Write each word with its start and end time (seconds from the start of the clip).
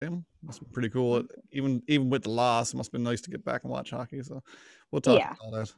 Be 0.00 0.08
pretty 0.72 0.88
cool. 0.88 1.22
Even 1.52 1.82
even 1.86 2.08
with 2.08 2.22
the 2.22 2.30
loss, 2.30 2.72
it 2.72 2.76
must 2.76 2.88
have 2.88 2.92
been 2.92 3.02
nice 3.02 3.20
to 3.22 3.30
get 3.30 3.44
back 3.44 3.64
and 3.64 3.70
watch 3.72 3.90
hockey. 3.90 4.22
So 4.22 4.42
we'll 4.90 5.00
talk 5.02 5.18
Yeah. 5.18 5.34
about 5.48 5.52
that. 5.52 5.72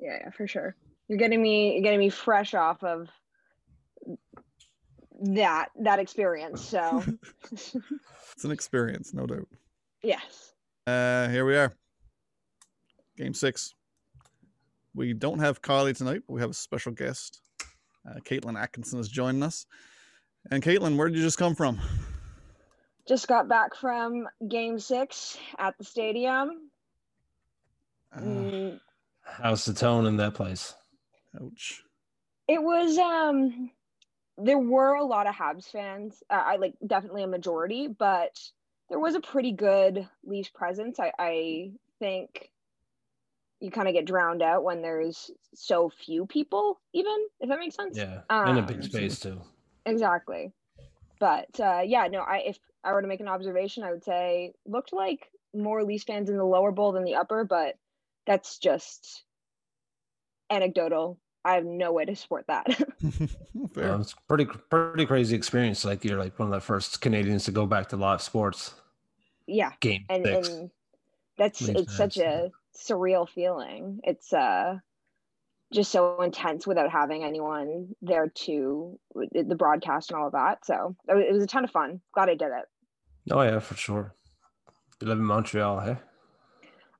Yeah, 0.00 0.18
yeah, 0.24 0.30
for 0.30 0.46
sure. 0.48 0.74
You're 1.08 1.18
getting 1.18 1.40
me 1.40 1.74
you're 1.74 1.82
getting 1.82 2.00
me 2.00 2.10
fresh 2.10 2.54
off 2.54 2.82
of 2.82 3.08
that 5.20 5.68
that 5.80 5.98
experience. 5.98 6.60
So 6.62 7.02
It's 7.52 8.44
an 8.44 8.50
experience, 8.50 9.14
no 9.14 9.26
doubt. 9.26 9.48
yes. 10.02 10.52
Uh, 10.86 11.28
here 11.28 11.44
we 11.44 11.56
are. 11.56 11.72
Game 13.16 13.34
six. 13.34 13.74
We 14.94 15.12
don't 15.12 15.38
have 15.38 15.60
Kylie 15.62 15.96
tonight, 15.96 16.22
but 16.26 16.34
we 16.34 16.40
have 16.40 16.50
a 16.50 16.54
special 16.54 16.92
guest. 16.92 17.42
Uh, 18.08 18.14
Caitlyn 18.24 18.58
Atkinson 18.58 18.98
is 18.98 19.08
joining 19.08 19.42
us. 19.42 19.66
And 20.50 20.62
Caitlyn, 20.62 20.96
where 20.96 21.08
did 21.08 21.16
you 21.18 21.22
just 21.22 21.36
come 21.38 21.54
from? 21.54 21.78
Just 23.08 23.26
got 23.26 23.48
back 23.48 23.74
from 23.74 24.28
game 24.46 24.78
six 24.78 25.38
at 25.58 25.76
the 25.78 25.84
stadium. 25.84 26.70
Uh, 28.14 28.20
Mm, 28.20 28.80
How's 29.22 29.64
the 29.64 29.72
tone 29.74 30.06
in 30.06 30.16
that 30.18 30.34
place? 30.34 30.74
ouch. 31.40 31.82
It 32.46 32.62
was 32.62 32.96
um 32.98 33.70
there 34.36 34.58
were 34.58 34.94
a 34.94 35.04
lot 35.04 35.26
of 35.26 35.34
Habs 35.34 35.70
fans. 35.70 36.22
Uh, 36.30 36.42
I 36.44 36.56
like 36.56 36.74
definitely 36.86 37.22
a 37.22 37.28
majority, 37.28 37.88
but 37.88 38.38
there 38.88 38.98
was 38.98 39.14
a 39.14 39.20
pretty 39.20 39.52
good 39.52 40.06
Leafs 40.24 40.50
presence. 40.50 41.00
I, 41.00 41.12
I 41.18 41.72
think 41.98 42.50
you 43.60 43.70
kind 43.70 43.88
of 43.88 43.94
get 43.94 44.04
drowned 44.04 44.42
out 44.42 44.62
when 44.64 44.82
there's 44.82 45.30
so 45.54 45.90
few 45.90 46.26
people, 46.26 46.80
even 46.92 47.16
if 47.40 47.48
that 47.48 47.58
makes 47.58 47.74
sense. 47.74 47.96
Yeah, 47.98 48.20
in 48.46 48.58
a 48.58 48.62
Um, 48.62 48.66
big 48.66 48.82
space 48.84 49.18
too. 49.18 49.40
Exactly. 49.84 50.52
But 51.18 51.58
uh, 51.58 51.82
yeah, 51.84 52.06
no, 52.06 52.20
I 52.20 52.38
if 52.46 52.58
I 52.84 52.92
were 52.92 53.02
to 53.02 53.08
make 53.08 53.20
an 53.20 53.28
observation, 53.28 53.82
I 53.82 53.90
would 53.90 54.04
say 54.04 54.52
looked 54.66 54.92
like 54.92 55.30
more 55.54 55.82
Leafs 55.82 56.04
fans 56.04 56.30
in 56.30 56.36
the 56.36 56.44
lower 56.44 56.72
bowl 56.72 56.92
than 56.92 57.04
the 57.04 57.16
upper, 57.16 57.44
but 57.44 57.76
that's 58.26 58.58
just 58.58 59.24
anecdotal. 60.50 61.18
I 61.44 61.54
have 61.54 61.64
no 61.64 61.92
way 61.92 62.04
to 62.04 62.14
support 62.14 62.46
that. 62.48 62.66
Fair. 63.74 63.92
Um, 63.92 64.00
it's 64.00 64.14
pretty 64.28 64.44
pretty 64.44 65.06
crazy 65.06 65.34
experience. 65.34 65.84
Like 65.84 66.04
you're 66.04 66.18
like 66.18 66.38
one 66.38 66.48
of 66.48 66.52
the 66.52 66.60
first 66.60 67.00
Canadians 67.00 67.44
to 67.44 67.52
go 67.52 67.66
back 67.66 67.88
to 67.88 67.96
live 67.96 68.22
sports 68.22 68.74
yeah. 69.46 69.72
game 69.80 70.04
And 70.08 70.24
six. 70.24 70.48
and 70.48 70.70
that's 71.36 71.62
Leafs 71.62 71.80
it's 71.80 71.96
such 71.96 72.16
fans, 72.16 72.52
a 72.76 72.78
surreal 72.78 73.28
feeling. 73.28 74.00
It's 74.04 74.32
uh 74.32 74.78
just 75.72 75.90
so 75.90 76.22
intense 76.22 76.66
without 76.66 76.90
having 76.90 77.24
anyone 77.24 77.88
there 78.00 78.28
to 78.28 78.98
the 79.14 79.54
broadcast 79.54 80.10
and 80.10 80.18
all 80.18 80.26
of 80.26 80.32
that. 80.32 80.64
So 80.64 80.96
it 81.08 81.32
was 81.32 81.42
a 81.42 81.46
ton 81.46 81.64
of 81.64 81.70
fun. 81.70 82.00
Glad 82.14 82.30
I 82.30 82.34
did 82.34 82.48
it. 82.48 82.64
Oh 83.30 83.42
yeah, 83.42 83.58
for 83.58 83.74
sure. 83.74 84.14
You 85.00 85.08
live 85.08 85.18
in 85.18 85.24
Montreal, 85.24 85.80
hey? 85.80 85.96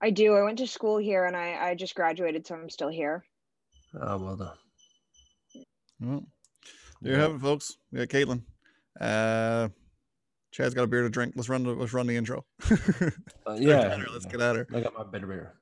I 0.01 0.11
do. 0.11 0.35
I 0.35 0.43
went 0.43 0.59
to 0.59 0.67
school 0.67 0.99
here 0.99 1.25
and 1.25 1.37
I, 1.37 1.71
I 1.71 1.75
just 1.75 1.95
graduated, 1.95 2.47
so 2.47 2.55
I'm 2.55 2.71
still 2.71 2.89
here. 2.89 3.25
Oh 4.01 4.19
well 4.19 4.37
done. 4.37 4.57
Well, 6.01 6.25
there 7.01 7.15
you 7.15 7.19
have 7.19 7.35
it, 7.35 7.41
folks. 7.41 7.77
We 7.91 7.99
got 7.99 8.09
Caitlyn. 8.09 8.43
Uh, 9.01 9.69
Chad's 10.53 10.75
got 10.75 10.85
a 10.85 10.87
beer 10.87 11.03
to 11.03 11.11
drink. 11.11 11.33
Let's 11.37 11.49
run 11.49 11.63
the 11.65 11.71
let's 11.71 11.93
run 11.93 12.07
the 12.07 12.17
intro. 12.17 12.45
Uh, 13.47 13.55
yeah, 13.55 13.79
Let's 13.79 13.85
get 13.85 13.93
at 13.93 13.99
her. 13.99 14.07
Let's 14.13 14.27
get 14.27 14.41
at 14.43 14.57
her. 14.57 14.67
I 14.75 14.81
got 14.81 14.93
my 14.93 15.05
bitter 15.05 15.27
beer. 15.27 15.55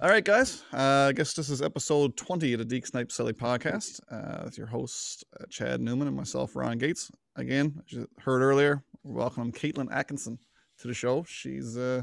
All 0.00 0.08
right, 0.08 0.24
guys. 0.24 0.62
Uh, 0.72 1.08
I 1.08 1.12
guess 1.12 1.32
this 1.32 1.50
is 1.50 1.60
episode 1.60 2.16
20 2.16 2.52
of 2.52 2.60
the 2.60 2.64
Deke 2.64 2.86
Snipe 2.86 3.08
Celly 3.08 3.32
podcast. 3.32 3.98
Uh, 4.08 4.44
with 4.44 4.56
your 4.56 4.68
host, 4.68 5.24
uh, 5.40 5.44
Chad 5.50 5.80
Newman, 5.80 6.06
and 6.06 6.16
myself, 6.16 6.54
Ryan 6.54 6.78
Gates. 6.78 7.10
Again, 7.34 7.82
as 7.84 7.92
you 7.92 8.08
heard 8.20 8.40
earlier, 8.40 8.84
we 9.02 9.12
welcome 9.12 9.50
Caitlyn 9.50 9.88
Atkinson 9.90 10.38
to 10.78 10.86
the 10.86 10.94
show. 10.94 11.24
She's 11.26 11.76
uh, 11.76 12.02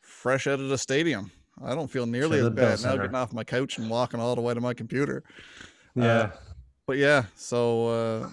fresh 0.00 0.46
out 0.46 0.60
of 0.60 0.70
the 0.70 0.78
stadium. 0.78 1.30
I 1.62 1.74
don't 1.74 1.90
feel 1.90 2.06
nearly 2.06 2.38
as 2.38 2.48
bad 2.48 2.82
now 2.82 2.96
getting 2.96 3.14
off 3.14 3.34
my 3.34 3.44
couch 3.44 3.76
and 3.76 3.90
walking 3.90 4.18
all 4.18 4.34
the 4.34 4.40
way 4.40 4.54
to 4.54 4.60
my 4.62 4.72
computer. 4.72 5.22
Yeah, 5.94 6.30
But 6.86 6.96
yeah, 6.96 7.24
so 7.34 7.88
uh, 7.88 8.30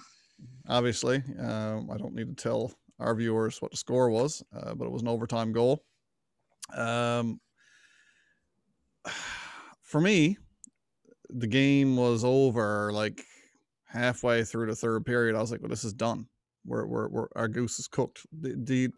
obviously, 0.66 1.22
um, 1.38 1.90
I 1.90 1.98
don't 1.98 2.14
need 2.14 2.34
to 2.34 2.42
tell 2.42 2.72
our 2.98 3.14
viewers 3.14 3.60
what 3.60 3.70
the 3.70 3.76
score 3.76 4.08
was, 4.08 4.42
uh, 4.56 4.72
but 4.72 4.86
it 4.86 4.90
was 4.90 5.02
an 5.02 5.08
overtime 5.08 5.52
goal. 5.52 5.84
Um, 6.74 7.38
for 9.88 10.02
me, 10.02 10.36
the 11.30 11.46
game 11.46 11.96
was 11.96 12.22
over 12.22 12.92
like 12.92 13.24
halfway 13.86 14.44
through 14.44 14.66
the 14.66 14.76
third 14.76 15.04
period. 15.06 15.34
I 15.34 15.40
was 15.40 15.50
like, 15.50 15.62
"Well, 15.62 15.70
this 15.70 15.82
is 15.84 15.94
done. 15.94 16.26
We're, 16.66 16.86
we're, 16.86 17.08
we're 17.08 17.28
our 17.34 17.48
goose 17.48 17.78
is 17.78 17.88
cooked." 17.88 18.26
Did, 18.38 18.66
did 18.66 18.92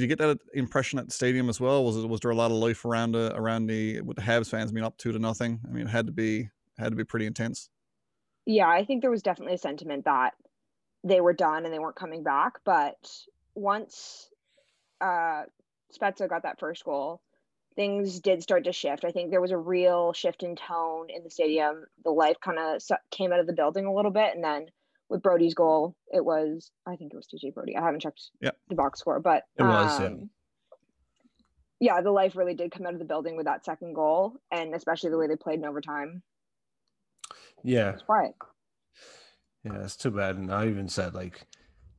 you 0.00 0.06
get 0.06 0.18
that 0.18 0.38
impression 0.54 1.00
at 1.00 1.06
the 1.06 1.12
stadium 1.12 1.48
as 1.48 1.60
well? 1.60 1.84
Was 1.84 1.96
it 1.96 2.08
was 2.08 2.20
there 2.20 2.30
a 2.30 2.36
lot 2.36 2.52
of 2.52 2.56
life 2.58 2.84
around 2.84 3.12
the 3.12 3.34
around 3.34 3.66
the 3.66 4.00
with 4.02 4.16
the 4.16 4.22
Habs 4.22 4.48
fans 4.48 4.70
being 4.70 4.86
up 4.86 4.96
two 4.96 5.10
to 5.10 5.18
nothing? 5.18 5.60
I 5.68 5.72
mean, 5.72 5.86
it 5.86 5.90
had 5.90 6.06
to 6.06 6.12
be 6.12 6.48
had 6.78 6.90
to 6.90 6.96
be 6.96 7.04
pretty 7.04 7.26
intense. 7.26 7.68
Yeah, 8.46 8.68
I 8.68 8.84
think 8.84 9.02
there 9.02 9.10
was 9.10 9.22
definitely 9.22 9.54
a 9.54 9.58
sentiment 9.58 10.04
that 10.04 10.34
they 11.02 11.20
were 11.20 11.32
done 11.32 11.64
and 11.64 11.74
they 11.74 11.80
weren't 11.80 11.96
coming 11.96 12.22
back. 12.22 12.60
But 12.64 13.10
once 13.56 14.28
uh, 15.00 15.42
Spezza 15.92 16.28
got 16.28 16.44
that 16.44 16.60
first 16.60 16.84
goal, 16.84 17.20
things 17.76 18.20
did 18.20 18.42
start 18.42 18.64
to 18.64 18.72
shift. 18.72 19.04
I 19.04 19.10
think 19.12 19.30
there 19.30 19.40
was 19.40 19.50
a 19.52 19.56
real 19.58 20.12
shift 20.12 20.42
in 20.42 20.56
tone 20.56 21.08
in 21.08 21.22
the 21.24 21.30
stadium. 21.30 21.84
The 22.04 22.10
life 22.10 22.36
kind 22.44 22.58
of 22.58 22.82
came 23.10 23.32
out 23.32 23.40
of 23.40 23.46
the 23.46 23.52
building 23.52 23.86
a 23.86 23.94
little 23.94 24.10
bit, 24.10 24.34
and 24.34 24.42
then 24.44 24.66
with 25.08 25.22
Brodie's 25.22 25.54
goal, 25.54 25.94
it 26.12 26.24
was 26.24 26.70
I 26.86 26.96
think 26.96 27.12
it 27.12 27.16
was 27.16 27.26
TJ 27.26 27.54
Brody. 27.54 27.76
I 27.76 27.82
haven't 27.84 28.00
checked 28.00 28.30
Yep. 28.40 28.56
the 28.68 28.74
box 28.74 29.00
score, 29.00 29.20
but 29.20 29.44
It 29.58 29.62
was, 29.62 30.00
yeah. 30.00 30.06
um, 30.06 30.30
yeah, 31.80 32.00
the 32.02 32.10
life 32.10 32.36
really 32.36 32.54
did 32.54 32.70
come 32.72 32.86
out 32.86 32.92
of 32.92 32.98
the 32.98 33.04
building 33.06 33.36
with 33.36 33.46
that 33.46 33.64
second 33.64 33.94
goal, 33.94 34.34
and 34.50 34.74
especially 34.74 35.10
the 35.10 35.18
way 35.18 35.26
they 35.26 35.36
played 35.36 35.58
in 35.60 35.64
overtime. 35.64 36.22
yeah, 37.62 37.90
It's 37.90 38.02
quiet. 38.02 38.34
yeah. 39.64 39.82
It's 39.82 39.96
too 39.96 40.10
bad. 40.10 40.36
And 40.36 40.52
I 40.52 40.66
even 40.68 40.88
said 40.88 41.14
like, 41.14 41.46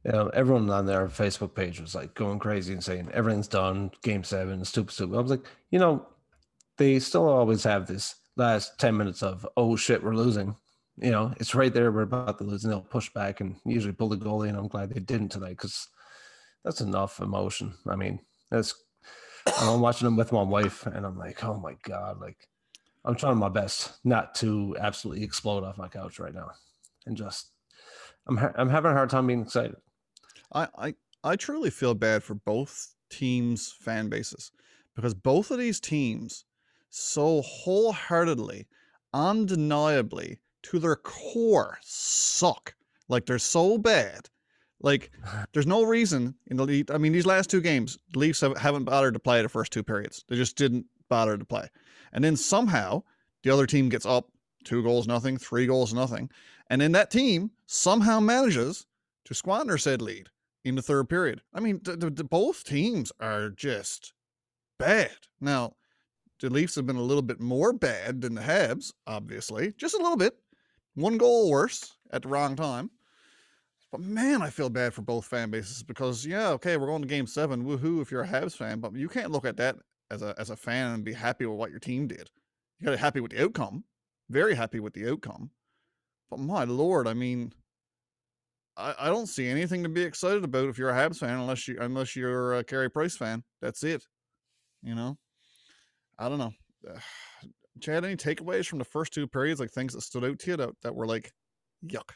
you 0.04 0.12
know, 0.12 0.28
everyone 0.30 0.70
on 0.70 0.86
their 0.86 1.08
Facebook 1.08 1.54
page 1.54 1.80
was 1.80 1.94
like 1.94 2.16
going 2.16 2.40
crazy 2.40 2.74
and 2.74 2.84
saying 2.84 3.10
everything's 3.14 3.48
done. 3.48 3.92
Game 4.02 4.24
seven, 4.24 4.66
stupid, 4.66 4.94
stupid. 4.94 5.16
I 5.16 5.22
was 5.22 5.32
like, 5.32 5.46
you 5.70 5.80
know, 5.80 6.08
they 6.78 7.00
still 7.00 7.28
always 7.28 7.64
have 7.64 7.86
this 7.86 8.16
last 8.36 8.80
ten 8.80 8.98
minutes 8.98 9.22
of 9.22 9.48
oh 9.58 9.76
shit, 9.76 10.04
we're 10.04 10.16
losing. 10.16 10.56
You 10.98 11.12
know, 11.12 11.34
it's 11.38 11.56
right 11.56 11.74
there. 11.74 11.92
We're 11.92 12.02
about 12.02 12.38
to 12.40 12.44
lose, 12.44 12.64
and 12.64 12.72
they'll 12.72 12.82
push 12.82 13.10
back 13.14 13.42
and 13.42 13.56
usually 13.66 13.94
pull 13.94 14.10
the 14.10 14.18
goalie. 14.18 14.50
And 14.50 14.58
I'm 14.58 14.68
glad 14.68 14.90
they 14.90 15.00
didn't 15.00 15.30
tonight 15.30 15.58
because 15.58 15.88
that's 16.64 16.82
enough 16.82 17.20
emotion. 17.20 17.74
I 17.88 17.96
mean, 17.96 18.20
that's 18.50 18.74
I'm 19.60 19.82
watching 19.82 20.06
them 20.06 20.18
with 20.18 20.32
my 20.32 20.44
wife, 20.44 20.86
and 20.86 21.06
I'm 21.06 21.18
like, 21.18 21.44
oh 21.44 21.58
my 21.58 21.76
god, 21.84 22.20
like 22.20 22.48
I'm 23.06 23.16
trying 23.16 23.38
my 23.38 23.50
best 23.50 24.00
not 24.04 24.36
to 24.36 24.76
absolutely 24.80 25.24
explode 25.24 25.64
off 25.64 25.78
my 25.78 25.88
couch 25.88 26.20
right 26.20 26.34
now, 26.34 26.52
and 27.06 27.16
just 27.16 27.52
I'm 28.28 28.38
ha- 28.38 28.54
I'm 28.56 28.70
having 28.70 28.92
a 28.92 28.96
hard 28.96 29.10
time 29.10 29.28
being 29.28 29.42
excited. 29.42 29.76
I, 30.54 30.68
I 30.78 30.94
I 31.24 31.36
truly 31.36 31.70
feel 31.70 31.94
bad 31.94 32.24
for 32.24 32.34
both 32.34 32.96
teams' 33.10 33.72
fan 33.80 34.10
bases 34.10 34.52
because 34.96 35.14
both 35.14 35.52
of 35.52 35.60
these 35.60 35.80
teams 35.80 36.46
so 36.90 37.42
wholeheartedly, 37.42 38.68
undeniably, 39.14 40.40
to 40.64 40.80
their 40.80 40.96
core, 40.96 41.78
suck. 41.82 42.76
Like 43.08 43.26
they're 43.26 43.40
so 43.40 43.78
bad. 43.78 44.30
Like 44.82 45.12
there's 45.54 45.68
no 45.68 45.84
reason 45.84 46.36
in 46.48 46.58
the 46.58 46.66
lead. 46.66 46.92
I 46.92 46.98
mean, 46.98 47.12
these 47.12 47.26
last 47.26 47.50
two 47.50 47.62
games, 47.62 47.98
the 48.14 48.20
Leafs 48.20 48.42
have, 48.42 48.58
haven't 48.58 48.86
bothered 48.86 49.14
to 49.14 49.20
play 49.20 49.42
the 49.42 49.50
first 49.50 49.72
two 49.72 49.84
periods. 49.84 50.26
They 50.28 50.36
just 50.36 50.58
didn't 50.58 50.86
bother 51.08 51.38
to 51.38 51.46
play. 51.46 51.68
And 52.14 52.24
then 52.24 52.36
somehow 52.36 53.04
the 53.44 53.52
other 53.52 53.66
team 53.66 53.90
gets 53.90 54.06
up 54.06 54.30
two 54.64 54.84
goals 54.84 55.08
nothing, 55.08 55.38
three 55.38 55.66
goals 55.66 55.94
nothing, 55.94 56.30
and 56.70 56.82
then 56.82 56.92
that 56.92 57.12
team 57.12 57.52
somehow 57.68 58.20
manages 58.20 58.86
to 59.26 59.34
squander 59.34 59.78
said 59.78 60.02
lead 60.02 60.30
in 60.64 60.76
the 60.76 60.82
third 60.82 61.10
period. 61.10 61.42
I 61.54 61.60
mean, 61.60 61.80
th- 61.80 62.00
th- 62.00 62.16
th- 62.16 62.30
both 62.30 62.64
teams 62.64 63.12
are 63.20 63.50
just 63.50 64.14
bad. 64.78 65.12
Now, 65.40 65.76
the 66.40 66.50
Leafs 66.50 66.76
have 66.76 66.88
been 66.88 66.96
a 66.96 67.02
little 67.02 67.22
bit 67.22 67.40
more 67.40 67.74
bad 67.74 68.22
than 68.22 68.36
the 68.36 68.42
Habs, 68.42 68.92
obviously, 69.06 69.74
just 69.78 69.96
a 69.96 70.02
little 70.02 70.18
bit. 70.18 70.34
One 70.96 71.18
goal 71.18 71.50
worse 71.50 71.96
at 72.12 72.24
the 72.24 72.30
wrong 72.30 72.56
time. 72.56 72.90
But 73.92 74.02
man, 74.02 74.42
I 74.42 74.50
feel 74.50 74.70
bad 74.70 74.94
for 74.94 75.02
both 75.02 75.26
fan 75.26 75.52
bases 75.52 75.84
because, 75.84 76.26
yeah, 76.26 76.50
okay, 76.52 76.78
we're 76.78 76.88
going 76.88 77.02
to 77.02 77.08
game 77.08 77.28
seven. 77.28 77.66
Woohoo 77.66 78.02
if 78.02 78.10
you're 78.10 78.24
a 78.24 78.28
Habs 78.28 78.56
fan, 78.56 78.80
but 78.80 78.96
you 78.96 79.10
can't 79.10 79.32
look 79.32 79.46
at 79.46 79.58
that 79.58 79.76
as 80.10 80.22
a 80.22 80.34
as 80.38 80.50
a 80.50 80.56
fan 80.56 80.92
and 80.92 81.04
be 81.04 81.14
happy 81.14 81.46
with 81.46 81.58
what 81.58 81.72
your 81.72 81.80
team 81.80 82.08
did. 82.08 82.30
You 82.80 82.86
got 82.86 82.92
to 82.92 82.98
be 82.98 83.02
happy 83.02 83.20
with 83.20 83.32
the 83.32 83.44
outcome, 83.44 83.84
very 84.30 84.56
happy 84.56 84.80
with 84.80 84.94
the 84.94 85.10
outcome. 85.10 85.52
But 86.30 86.40
my 86.40 86.64
lord, 86.64 87.08
I 87.08 87.14
mean, 87.14 87.54
I, 88.78 88.96
I 89.00 89.08
don't 89.08 89.28
see 89.28 89.48
anything 89.48 89.84
to 89.84 89.90
be 89.90 90.02
excited 90.02 90.44
about 90.44 90.70
if 90.70 90.78
you're 90.78 90.90
a 90.90 90.94
Habs 90.94 91.18
fan, 91.18 91.40
unless 91.40 91.68
you 91.68 91.78
unless 91.80 92.16
you're 92.16 92.56
a 92.56 92.64
Carey 92.64 92.90
Price 92.90 93.16
fan. 93.16 93.44
That's 93.62 93.84
it. 93.84 94.04
You 94.82 94.96
know, 94.96 95.18
I 96.18 96.30
don't 96.30 96.40
know. 96.40 96.54
Chad, 97.80 98.06
any 98.06 98.16
takeaways 98.16 98.68
from 98.68 98.80
the 98.80 98.86
first 98.86 99.14
two 99.14 99.28
periods, 99.28 99.60
like 99.60 99.72
things 99.72 99.94
that 99.94 100.02
stood 100.02 100.26
out 100.26 100.38
to 100.40 100.52
you 100.52 100.58
that, 100.58 100.70
that 100.84 100.94
were 100.94 101.08
like, 101.08 101.32
yuck? 101.88 102.12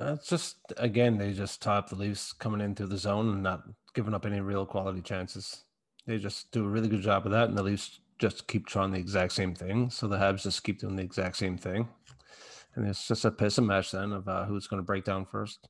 Uh, 0.00 0.14
it's 0.14 0.28
just 0.28 0.58
again 0.76 1.18
they 1.18 1.32
just 1.32 1.60
top 1.60 1.88
the 1.88 1.96
Leafs 1.96 2.32
coming 2.32 2.60
into 2.60 2.86
the 2.86 2.96
zone 2.96 3.30
and 3.30 3.42
not 3.42 3.62
giving 3.94 4.14
up 4.14 4.26
any 4.26 4.40
real 4.40 4.64
quality 4.64 5.00
chances. 5.00 5.64
They 6.06 6.18
just 6.18 6.50
do 6.52 6.64
a 6.64 6.68
really 6.68 6.88
good 6.88 7.02
job 7.02 7.26
of 7.26 7.32
that, 7.32 7.48
and 7.48 7.58
the 7.58 7.62
Leafs 7.62 8.00
just 8.18 8.46
keep 8.46 8.66
trying 8.66 8.92
the 8.92 8.98
exact 8.98 9.32
same 9.32 9.54
thing. 9.54 9.90
So 9.90 10.06
the 10.08 10.16
Habs 10.16 10.42
just 10.42 10.62
keep 10.62 10.80
doing 10.80 10.96
the 10.96 11.02
exact 11.02 11.36
same 11.36 11.58
thing, 11.58 11.88
and 12.78 12.88
it's 12.88 13.08
just 13.08 13.24
a 13.24 13.30
piss 13.30 13.58
and 13.58 13.66
match 13.66 13.90
then 13.90 14.12
of 14.12 14.28
uh, 14.28 14.44
who's 14.44 14.68
going 14.68 14.80
to 14.80 14.86
break 14.86 15.04
down 15.04 15.26
first. 15.26 15.68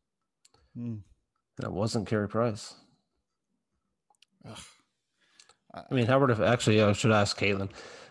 Hmm. 0.76 0.96
And 1.56 1.64
it 1.64 1.72
wasn't 1.72 2.06
Carey 2.06 2.28
Price. 2.28 2.75
Ugh. 4.49 4.58
I 5.75 5.94
mean, 5.94 6.06
Howard. 6.06 6.38
Actually, 6.40 6.82
I 6.82 6.93
should 6.93 7.12
ask 7.12 7.38
Caitlyn. 7.38 7.70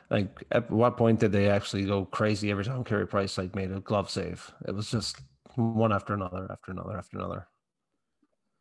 Like, 0.09 0.43
at 0.51 0.71
what 0.71 0.97
point 0.97 1.19
did 1.19 1.31
they 1.31 1.49
actually 1.49 1.85
go 1.85 2.05
crazy 2.05 2.49
every 2.49 2.63
time 2.63 2.83
Carey 2.83 3.07
Price 3.07 3.37
like 3.37 3.55
made 3.55 3.71
a 3.71 3.79
glove 3.79 4.09
save? 4.09 4.51
It 4.67 4.73
was 4.73 4.89
just 4.89 5.21
one 5.55 5.93
after 5.93 6.13
another, 6.13 6.47
after 6.51 6.71
another, 6.71 6.97
after 6.97 7.17
another. 7.17 7.47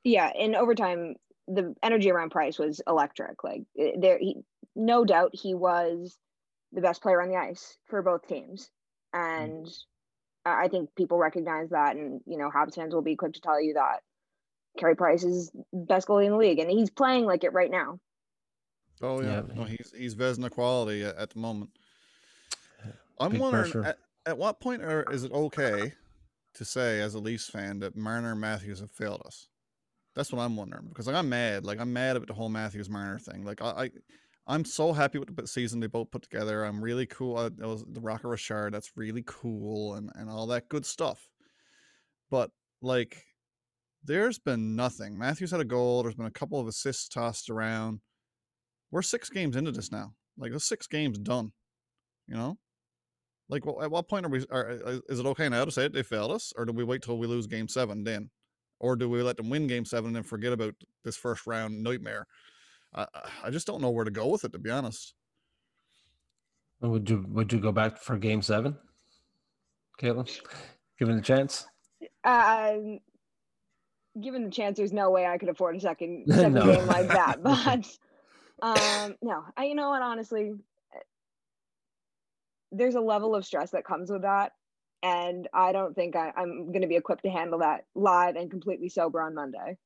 Yeah, 0.05 0.31
in 0.39 0.55
overtime, 0.55 1.15
the 1.49 1.75
energy 1.83 2.11
around 2.11 2.31
Price 2.31 2.59
was 2.59 2.81
electric. 2.87 3.43
Like 3.43 3.63
eh, 3.79 3.93
there, 3.99 4.19
he, 4.19 4.37
no 4.75 5.05
doubt, 5.05 5.31
he 5.33 5.55
was 5.55 6.19
the 6.73 6.83
best 6.83 7.01
player 7.01 7.23
on 7.23 7.29
the 7.29 7.37
ice 7.37 7.79
for 7.87 8.03
both 8.03 8.27
teams, 8.29 8.71
and 9.15 9.67
I 10.47 10.65
I 10.65 10.69
think 10.69 10.95
people 10.95 11.19
recognize 11.19 11.71
that. 11.71 11.97
And 11.97 12.21
you 12.27 12.39
know, 12.39 12.51
Habs 12.51 12.75
fans 12.75 12.95
will 12.95 13.03
be 13.03 13.17
quick 13.17 13.35
to 13.35 13.41
tell 13.41 13.61
you 13.61 13.75
that 13.75 14.01
Carey 14.79 14.97
Price 14.97 15.25
is 15.25 15.51
best 15.73 16.09
goalie 16.09 16.27
in 16.27 16.33
the 16.33 16.39
league, 16.39 16.59
and 16.59 16.71
he's 16.71 16.91
playing 16.91 17.27
like 17.27 17.45
it 17.45 17.53
right 17.53 17.71
now. 17.71 17.99
Oh 19.03 19.21
yeah, 19.21 19.43
Yeah, 19.49 19.55
no, 19.55 19.65
he's 19.65 19.93
he's 19.97 20.15
Vezina 20.15 20.51
quality 20.51 21.05
at, 21.05 21.17
at 21.17 21.31
the 21.31 21.39
moment. 21.39 21.71
I'm 23.19 23.33
Big 23.33 23.41
wondering 23.41 23.85
at, 23.85 23.99
at 24.27 24.39
what 24.39 24.61
point 24.61 24.83
are, 24.83 25.05
is 25.11 25.25
it 25.25 25.33
okay 25.33 25.93
to 26.55 26.65
say 26.65 27.01
as 27.01 27.15
a 27.15 27.19
Leafs 27.19 27.49
fan 27.49 27.79
that 27.81 27.97
Marner 27.97 28.33
and 28.33 28.41
Matthews 28.41 28.81
have 28.81 28.91
failed 28.91 29.23
us? 29.27 29.49
That's 30.15 30.33
what 30.33 30.41
I'm 30.41 30.57
wondering 30.57 30.87
because 30.89 31.07
like 31.07 31.17
I'm 31.17 31.29
mad, 31.29 31.65
like 31.65 31.81
I'm 31.81 31.93
mad 31.93 32.17
about 32.17 32.29
the 32.29 32.35
whole 32.35 32.49
Matthews 32.49 32.89
Marner 32.89 33.19
thing. 33.19 33.45
Like 33.45 33.61
I, 33.63 33.67
I 33.67 33.91
I'm 34.47 34.65
so 34.65 34.93
happy 34.93 35.19
with 35.19 35.35
the 35.35 35.47
season 35.47 35.81
they 35.81 35.89
both 35.89 36.11
put 36.11 36.23
together. 36.23 36.65
I'm 36.65 36.81
really 36.81 37.07
cool. 37.07 37.37
Uh, 37.37 37.47
it 37.47 37.61
was 37.61 37.85
the 37.89 38.01
Rocket 38.01 38.29
Richard. 38.29 38.75
That's 38.75 38.93
really 38.97 39.25
cool 39.27 39.95
and 39.95 40.11
and 40.15 40.31
all 40.31 40.47
that 40.49 40.69
good 40.69 40.87
stuff. 40.87 41.29
But 42.31 42.51
like, 42.81 43.25
there's 44.05 44.39
been 44.39 44.77
nothing. 44.77 45.19
Matthews 45.19 45.51
had 45.51 45.61
a 45.61 45.65
goal. 45.65 46.03
There's 46.03 46.15
been 46.15 46.27
a 46.27 46.31
couple 46.31 46.61
of 46.61 46.69
assists 46.69 47.09
tossed 47.09 47.51
around 47.51 48.01
we're 48.91 49.03
six 49.03 49.29
games 49.29 49.57
into 49.57 49.73
this 49.73 49.91
now. 49.93 50.13
Like 50.39 50.53
the 50.53 50.61
six 50.61 50.87
games 50.87 51.19
done. 51.19 51.53
You 52.29 52.35
know, 52.35 52.59
like 53.49 53.65
well, 53.65 53.83
at 53.83 53.91
what 53.91 54.09
point 54.09 54.27
are 54.27 54.29
we? 54.29 54.45
Are, 54.51 54.71
is 54.71 55.03
is 55.09 55.21
it 55.21 55.27
okay 55.27 55.49
now 55.49 55.65
to 55.65 55.71
say 55.71 55.85
it, 55.85 55.93
they 55.93 56.03
failed 56.03 56.33
us, 56.33 56.53
or 56.57 56.65
do 56.65 56.73
we 56.73 56.85
wait 56.85 57.03
till 57.03 57.19
we 57.19 57.27
lose 57.27 57.47
game 57.47 57.69
seven 57.69 58.05
then, 58.05 58.31
or 58.81 58.97
do 58.97 59.09
we 59.09 59.23
let 59.23 59.37
them 59.37 59.49
win 59.49 59.67
game 59.67 59.85
seven 59.85 60.09
and 60.09 60.17
then 60.17 60.23
forget 60.23 60.53
about 60.53 60.75
this 61.05 61.17
first 61.17 61.47
round 61.47 61.83
nightmare? 61.83 62.27
I 62.97 63.07
I- 63.15 63.31
I 63.45 63.51
just 63.51 63.67
don't 63.67 63.81
know 63.83 63.91
where 63.91 64.05
to 64.05 64.11
go 64.11 64.29
with 64.29 64.45
it 64.45 64.53
to 64.53 64.59
be 64.59 64.71
honest. 64.71 65.15
Would 66.81 67.09
you 67.09 67.25
would 67.29 67.53
you 67.53 67.61
go 67.61 67.73
back 67.73 67.99
for 67.99 68.17
Game 68.19 68.43
Seven, 68.43 68.77
Caitlyn? 70.01 70.29
Given 70.99 71.17
the 71.17 71.23
chance, 71.23 71.67
Um, 72.25 72.99
given 74.21 74.45
the 74.45 74.51
chance, 74.51 74.77
there's 74.79 74.93
no 74.93 75.11
way 75.11 75.27
I 75.27 75.37
could 75.39 75.49
afford 75.51 75.77
a 75.77 75.81
second 75.81 76.25
second 76.29 76.55
No. 76.55 76.65
game 76.73 76.87
like 76.87 77.09
that. 77.09 77.43
But 78.61 78.79
um, 79.07 79.17
no, 79.23 79.45
I 79.57 79.65
you 79.65 79.75
know 79.75 79.91
what? 79.91 80.01
Honestly, 80.03 80.53
there's 82.73 82.95
a 82.95 83.01
level 83.01 83.35
of 83.35 83.45
stress 83.45 83.71
that 83.73 83.85
comes 83.85 84.11
with 84.11 84.23
that, 84.23 84.53
and 85.03 85.49
I 85.53 85.73
don't 85.73 85.95
think 85.95 86.17
I, 86.17 86.33
I'm 86.37 86.67
going 86.73 86.83
to 86.83 86.89
be 86.89 86.97
equipped 86.97 87.23
to 87.25 87.31
handle 87.31 87.59
that 87.61 87.85
live 87.95 88.37
and 88.37 88.51
completely 88.51 88.89
sober 88.89 89.21
on 89.21 89.35
Monday. 89.35 89.77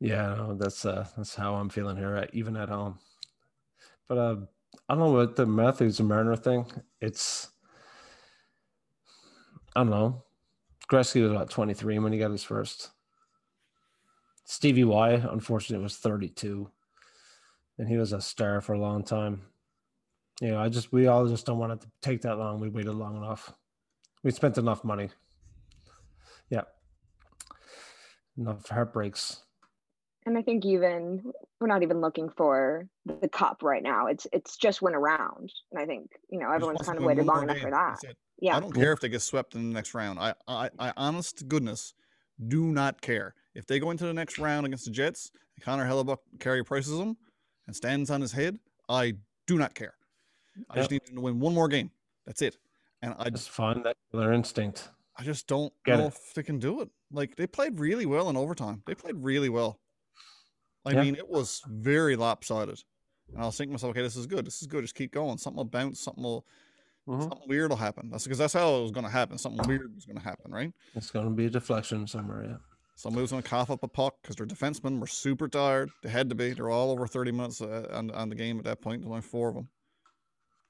Yeah, 0.00 0.34
no, 0.34 0.54
that's 0.54 0.84
uh 0.84 1.06
that's 1.16 1.34
how 1.34 1.54
I'm 1.54 1.68
feeling 1.68 1.96
here, 1.96 2.26
even 2.32 2.56
at 2.56 2.68
home. 2.68 2.98
But 4.08 4.18
uh, 4.18 4.36
I 4.88 4.94
don't 4.94 4.98
know 5.00 5.12
what 5.12 5.36
the 5.36 5.46
Matthews 5.46 6.00
and 6.00 6.08
Marner 6.08 6.36
thing. 6.36 6.66
It's 7.00 7.48
I 9.76 9.80
don't 9.80 9.90
know. 9.90 10.24
Gretzky 10.90 11.22
was 11.22 11.30
about 11.30 11.50
23 11.50 11.98
when 11.98 12.12
he 12.12 12.18
got 12.18 12.30
his 12.30 12.42
first. 12.42 12.90
Stevie 14.44 14.84
Y, 14.84 15.10
unfortunately, 15.12 15.82
was 15.82 15.98
32, 15.98 16.70
and 17.76 17.86
he 17.86 17.98
was 17.98 18.14
a 18.14 18.20
star 18.20 18.62
for 18.62 18.72
a 18.72 18.80
long 18.80 19.04
time. 19.04 19.42
You 20.40 20.52
know, 20.52 20.58
I 20.58 20.70
just 20.70 20.90
we 20.90 21.06
all 21.06 21.26
just 21.26 21.44
don't 21.44 21.58
want 21.58 21.72
it 21.72 21.80
to 21.82 21.88
take 22.00 22.22
that 22.22 22.38
long. 22.38 22.58
We 22.58 22.70
waited 22.70 22.94
long 22.94 23.16
enough. 23.16 23.52
We 24.22 24.30
spent 24.30 24.56
enough 24.56 24.84
money. 24.84 25.10
Yeah, 26.48 26.62
enough 28.38 28.66
heartbreaks. 28.68 29.42
And 30.28 30.36
I 30.36 30.42
think 30.42 30.66
even 30.66 31.32
we're 31.58 31.68
not 31.68 31.82
even 31.82 32.02
looking 32.02 32.28
for 32.28 32.86
the 33.06 33.28
cup 33.30 33.62
right 33.62 33.82
now. 33.82 34.08
It's 34.08 34.26
it's 34.30 34.58
just 34.58 34.82
win 34.82 34.94
around, 34.94 35.50
and 35.72 35.80
I 35.80 35.86
think 35.86 36.10
you 36.28 36.38
know 36.38 36.52
everyone's 36.52 36.82
kind 36.86 36.98
of 36.98 37.04
waited 37.04 37.24
long 37.24 37.44
enough 37.44 37.60
for 37.60 37.70
that. 37.70 37.96
Yeah, 38.38 38.54
I 38.54 38.60
don't 38.60 38.74
care 38.74 38.92
if 38.92 39.00
they 39.00 39.08
get 39.08 39.22
swept 39.22 39.54
in 39.54 39.70
the 39.70 39.74
next 39.74 39.94
round. 39.94 40.18
I, 40.18 40.34
I, 40.46 40.68
I 40.78 40.92
honest 40.98 41.38
to 41.38 41.44
goodness, 41.44 41.94
do 42.46 42.66
not 42.66 43.00
care. 43.00 43.34
If 43.54 43.66
they 43.66 43.78
go 43.78 43.90
into 43.90 44.04
the 44.04 44.12
next 44.12 44.38
round 44.38 44.66
against 44.66 44.84
the 44.84 44.90
Jets, 44.90 45.30
and 45.56 45.64
Connor 45.64 45.88
Hellebuyck 45.88 46.18
Carey 46.38 46.62
Prices 46.62 46.98
them 46.98 47.16
and 47.66 47.74
stands 47.74 48.10
on 48.10 48.20
his 48.20 48.32
head, 48.32 48.58
I 48.86 49.14
do 49.46 49.56
not 49.56 49.74
care. 49.74 49.94
I 50.68 50.76
just 50.76 50.90
need 50.90 51.06
them 51.06 51.14
to 51.14 51.22
win 51.22 51.40
one 51.40 51.54
more 51.54 51.68
game. 51.68 51.90
That's 52.26 52.42
it. 52.42 52.58
And 53.00 53.14
I, 53.18 53.30
Just 53.30 53.48
find 53.48 53.82
that 53.86 53.96
killer 54.12 54.34
instinct. 54.34 54.90
I 55.16 55.24
just 55.24 55.46
don't 55.46 55.72
Get 55.86 55.98
know 55.98 56.04
it. 56.04 56.08
if 56.08 56.34
they 56.34 56.42
can 56.42 56.58
do 56.58 56.82
it. 56.82 56.90
Like 57.10 57.34
they 57.36 57.46
played 57.46 57.80
really 57.80 58.04
well 58.04 58.28
in 58.28 58.36
overtime. 58.36 58.82
They 58.86 58.94
played 58.94 59.16
really 59.16 59.48
well. 59.48 59.80
I 60.88 60.92
Yeah. 60.92 61.02
mean, 61.02 61.14
it 61.16 61.28
was 61.28 61.62
very 61.66 62.16
lopsided. 62.16 62.82
And 63.32 63.42
I 63.42 63.46
was 63.46 63.56
thinking 63.56 63.72
to 63.72 63.74
myself, 63.74 63.90
okay, 63.90 64.02
this 64.02 64.16
is 64.16 64.26
good. 64.26 64.46
This 64.46 64.60
is 64.62 64.66
good. 64.66 64.82
Just 64.82 64.94
keep 64.94 65.12
going. 65.12 65.36
Something 65.38 65.58
will 65.58 65.64
bounce. 65.64 66.00
Something 66.00 66.24
will 66.24 66.46
Mhm. 67.06 67.20
something 67.22 67.48
weird 67.48 67.70
will 67.70 67.76
happen. 67.76 68.10
That's 68.10 68.24
because 68.24 68.38
that's 68.38 68.52
how 68.54 68.76
it 68.76 68.82
was 68.82 68.90
going 68.90 69.04
to 69.04 69.10
happen. 69.10 69.38
Something 69.38 69.66
weird 69.66 69.94
was 69.94 70.04
going 70.04 70.16
to 70.18 70.22
happen, 70.22 70.50
right? 70.52 70.72
It's 70.94 71.10
going 71.10 71.26
to 71.26 71.34
be 71.34 71.46
a 71.46 71.50
deflection 71.50 72.06
somewhere. 72.06 72.44
Yeah. 72.44 72.56
Somebody 72.96 73.22
was 73.22 73.30
going 73.30 73.42
to 73.42 73.48
cough 73.48 73.70
up 73.70 73.82
a 73.82 73.88
puck 73.88 74.16
because 74.22 74.36
their 74.36 74.46
defensemen 74.46 74.98
were 75.00 75.06
super 75.06 75.48
tired. 75.48 75.90
They 76.02 76.10
had 76.10 76.28
to 76.30 76.34
be. 76.34 76.52
They're 76.52 76.68
all 76.70 76.90
over 76.90 77.06
30 77.06 77.32
minutes 77.32 77.60
uh, 77.62 77.88
on, 77.92 78.10
on 78.10 78.28
the 78.28 78.34
game 78.34 78.58
at 78.58 78.64
that 78.64 78.80
point. 78.80 79.02
There's 79.02 79.08
only 79.10 79.22
four 79.22 79.48
of 79.50 79.54
them. 79.54 79.68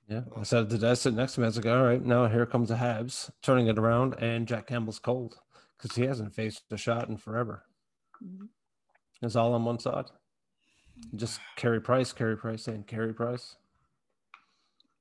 Yeah. 0.09 0.25
I 0.37 0.43
said 0.45 0.71
to 0.71 0.79
Des, 0.79 0.97
sit 0.97 1.15
next 1.15 1.35
to 1.35 1.41
me. 1.41 1.45
I 1.45 1.49
was 1.49 1.57
like, 1.57 1.67
all 1.67 1.83
right, 1.85 2.03
now 2.05 2.29
here 2.29 2.47
comes 2.47 2.69
the 2.69 2.77
Habs 2.77 3.31
turning 3.43 3.67
it 3.67 3.79
around, 3.79 4.15
and 4.23 4.47
Jack 4.49 4.67
Campbell's 4.69 4.99
cold 4.99 5.37
because 5.77 5.97
he 5.97 6.03
hasn't 6.05 6.35
faced 6.35 6.65
a 6.71 6.77
shot 6.77 7.09
in 7.09 7.17
forever. 7.19 7.65
Mhm. 8.23 8.49
It's 9.23 9.37
all 9.37 9.55
on 9.55 9.65
one 9.65 9.79
side. 9.79 10.07
Just 11.15 11.41
Carey 11.57 11.81
Price, 11.81 12.13
Carey 12.13 12.37
Price, 12.37 12.69
and 12.69 12.87
Carey 12.87 13.13
Price. 13.13 13.57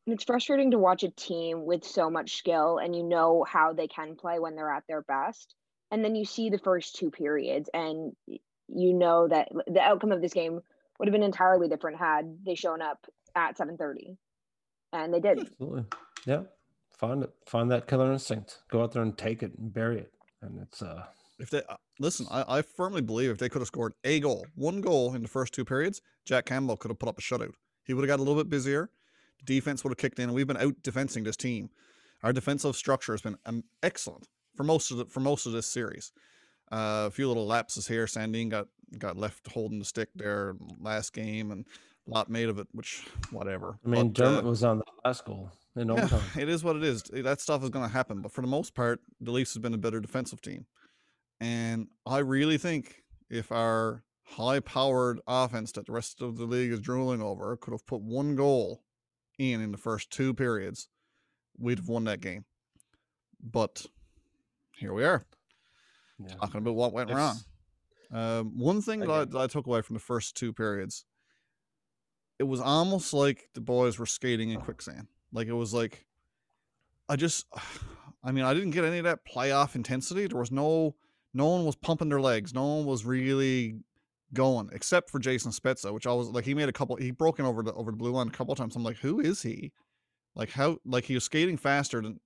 And 0.05 0.13
it's 0.13 0.24
frustrating 0.24 0.71
to 0.71 0.79
watch 0.79 1.03
a 1.03 1.09
team 1.09 1.65
with 1.65 1.83
so 1.83 2.09
much 2.09 2.38
skill 2.38 2.77
and 2.77 2.95
you 2.95 3.03
know 3.03 3.45
how 3.47 3.74
they 3.74 3.88
can 3.88 4.15
play 4.15 4.39
when 4.39 4.55
they're 4.55 4.71
at 4.71 4.86
their 4.88 5.01
best. 5.01 5.53
And 5.91 6.03
then 6.03 6.15
you 6.15 6.25
see 6.25 6.50
the 6.50 6.59
first 6.59 6.95
two 6.95 7.12
periods 7.12 7.69
and 7.74 8.15
you 8.25 8.93
know 8.93 9.27
that 9.27 9.50
the 9.67 9.81
outcome 9.81 10.12
of 10.12 10.21
this 10.21 10.33
game 10.33 10.62
would 10.97 11.07
have 11.07 11.13
been 11.13 11.24
entirely 11.24 11.67
different 11.67 11.97
had 11.97 12.38
they 12.45 12.55
shown 12.55 12.81
up 12.81 13.05
at 13.36 13.57
7:30. 13.57 14.17
And 14.93 15.13
they 15.13 15.19
didn't. 15.19 15.47
Absolutely. 15.51 15.86
Yeah. 16.25 16.43
Find 16.97 17.24
it. 17.24 17.33
Find 17.45 17.69
that 17.71 17.88
killer 17.88 18.12
instinct. 18.12 18.63
Go 18.69 18.83
out 18.83 18.93
there 18.93 19.03
and 19.03 19.17
take 19.17 19.43
it 19.43 19.57
and 19.57 19.74
bury 19.74 20.00
it. 20.00 20.13
And 20.41 20.59
it's 20.62 20.81
uh 20.81 21.03
If 21.39 21.50
they 21.50 21.62
uh, 21.70 21.75
listen, 22.00 22.25
I, 22.32 22.58
I 22.58 22.62
firmly 22.62 23.01
believe 23.01 23.29
if 23.29 23.38
they 23.38 23.50
could 23.50 23.62
have 23.62 23.67
scored 23.67 23.94
a 24.03 24.20
goal, 24.20 24.46
one 24.56 24.82
goal 24.82 25.13
in 25.13 25.22
the 25.22 25.27
first 25.27 25.53
two 25.53 25.65
periods, 25.65 26.01
Jack 26.25 26.46
Campbell 26.46 26.77
could 26.77 26.89
have 26.89 27.00
put 27.00 27.10
up 27.10 27.20
a 27.20 27.22
shutout. 27.22 27.53
He 27.84 27.94
would 27.94 28.01
have 28.01 28.10
got 28.10 28.20
a 28.20 28.24
little 28.24 28.41
bit 28.41 28.50
busier. 28.50 28.89
The 29.39 29.46
defense 29.46 29.84
would 29.84 29.91
have 29.91 29.98
kicked 29.98 30.20
in, 30.20 30.25
and 30.25 30.34
we've 30.34 30.48
been 30.48 30.58
out 30.58 30.75
defending 30.82 31.24
this 31.24 31.38
team. 31.38 31.70
Our 32.24 32.34
defensive 32.34 32.75
structure 32.75 33.13
has 33.13 33.22
been 33.22 33.38
um, 33.46 33.63
excellent 33.84 34.27
for 34.56 34.63
most 34.63 34.91
of 34.91 34.98
the, 34.98 35.06
for 35.06 35.20
most 35.20 35.46
of 35.46 35.51
this 35.51 35.67
series. 35.67 36.12
Uh, 36.72 37.06
a 37.08 37.12
few 37.12 37.27
little 37.27 37.46
lapses 37.46 37.88
here. 37.88 38.06
Sandin 38.06 38.50
got 38.50 38.67
got 38.98 39.17
left 39.17 39.48
holding 39.51 39.79
the 39.79 39.86
stick 39.86 40.10
there 40.15 40.56
last 40.79 41.13
game, 41.13 41.51
and 41.51 41.65
a 42.08 42.12
lot 42.12 42.29
made 42.29 42.50
of 42.50 42.58
it. 42.58 42.67
Which 42.74 43.06
whatever. 43.32 43.77
I 43.86 43.89
mean 43.89 44.10
But, 44.10 44.22
uh, 44.22 44.29
Dermott 44.29 44.46
was 44.46 44.63
on 44.63 44.79
the 44.79 44.86
last 45.06 45.24
goal 45.24 45.51
in 45.77 45.89
yeah, 45.89 46.20
it 46.38 46.50
is 46.50 46.63
what 46.63 46.75
it 46.75 46.84
is. 46.84 47.03
That 47.03 47.39
stuff 47.39 47.63
is 47.63 47.70
going 47.70 47.86
to 47.86 47.91
happen. 47.91 48.22
But 48.22 48.32
for 48.32 48.41
the 48.41 48.48
most 48.48 48.74
part, 48.74 49.00
the 49.22 49.32
Leafs 49.32 49.53
have 49.53 49.63
been 49.63 49.74
a 49.74 49.77
better 49.77 50.00
defensive 50.00 50.41
team. 50.41 50.65
And 51.39 51.88
I 52.06 52.20
really 52.20 52.58
think 52.58 53.03
if 53.29 53.51
our 53.51 54.03
high 54.24 54.60
powered 54.60 55.20
offense 55.27 55.72
that 55.74 55.86
the 55.86 55.91
rest 55.91 56.22
of 56.22 56.38
the 56.38 56.46
league 56.46 56.72
is 56.72 56.79
drooling 56.82 57.22
over 57.22 57.56
could 57.58 57.72
have 57.72 57.86
put 57.86 58.01
one 58.01 58.36
goal 58.36 58.84
in 59.38 59.62
in 59.62 59.72
the 59.72 59.77
first 59.77 60.10
two 60.10 60.34
periods, 60.34 60.89
we'd 61.58 61.79
have 61.79 61.88
won 61.88 62.06
that 62.06 62.22
game. 62.22 62.46
But 63.41 63.86
here 64.72 64.94
we 64.94 65.03
are, 65.06 65.24
Yeah. 66.20 66.36
talking 66.36 66.58
about 66.60 66.75
what 66.75 66.94
went 66.94 67.10
wrong. 67.12 67.38
Um, 68.12 68.58
one 68.58 68.82
thing 68.82 69.01
that 69.01 69.10
I, 69.10 69.25
that 69.25 69.38
I 69.38 69.48
took 69.48 69.67
away 69.67 69.82
from 69.82 69.94
the 69.94 70.00
first 70.00 70.36
two 70.36 70.53
periods, 70.53 71.06
it 72.39 72.44
was 72.44 72.60
almost 72.62 73.13
like 73.13 73.50
the 73.53 73.62
boys 73.62 74.00
were 74.00 74.06
skating 74.06 74.50
in 74.50 74.60
quicksand. 74.62 75.08
Like 75.32 75.48
it 75.48 75.53
was 75.53 75.74
like, 75.74 76.06
I 77.10 77.15
just, 77.15 77.46
I 78.24 78.32
mean, 78.32 78.44
I 78.44 78.53
didn't 78.53 78.72
get 78.72 78.84
any 78.86 78.98
of 78.98 79.03
that 79.06 79.20
playoff 79.25 79.75
intensity. 79.75 80.27
There 80.27 80.39
was 80.39 80.51
no, 80.51 80.96
no 81.38 81.48
one 81.48 81.63
was 81.65 81.75
pumping 81.75 82.10
their 82.10 82.20
legs. 82.20 82.53
No 82.53 82.65
one 82.65 82.86
was 82.86 83.06
really 83.06 83.75
going 84.34 84.70
except 84.74 85.10
for 85.10 85.20
Jason 85.20 85.51
Spezza, 85.51 85.94
which 85.94 86.06
I 86.08 86.12
was 86.13 86.27
like, 86.29 86.44
he 86.44 86.53
made 86.53 86.67
a 86.67 86.74
couple, 86.74 86.96
he 86.98 87.12
broke 87.12 87.39
in 87.39 87.46
over 87.46 87.63
the 87.63 87.74
over 87.74 87.91
the 87.91 87.98
blue 87.98 88.12
line 88.12 88.27
a 88.27 88.32
couple 88.32 88.51
of 88.51 88.58
times. 88.58 88.75
I'm 88.75 88.84
like, 88.84 88.98
who 88.98 89.20
is 89.20 89.41
he? 89.44 89.72
Like 90.36 90.51
how, 90.51 90.77
like 90.86 91.06
he 91.06 91.13
was 91.13 91.24
skating 91.24 91.58
faster 91.58 92.01
than. 92.01 92.20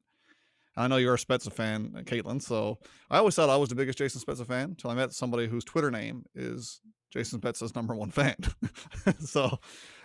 I 0.77 0.87
know 0.87 0.95
you're 0.95 1.13
a 1.13 1.17
Spezza 1.17 1.51
fan, 1.51 1.93
uh, 1.97 1.99
Caitlyn. 2.01 2.41
So 2.41 2.79
I 3.09 3.17
always 3.17 3.35
thought 3.35 3.49
I 3.49 3.57
was 3.57 3.67
the 3.67 3.75
biggest 3.75 3.97
Jason 3.97 4.21
Spezza 4.21 4.47
fan 4.47 4.69
until 4.69 4.89
I 4.89 4.95
met 4.95 5.11
somebody 5.11 5.45
whose 5.47 5.65
Twitter 5.65 5.91
name 5.91 6.23
is 6.33 6.79
Jason 7.11 7.41
Spezza's 7.41 7.75
number 7.75 7.93
one 7.93 8.09
fan. 8.09 8.37
so, 9.19 9.59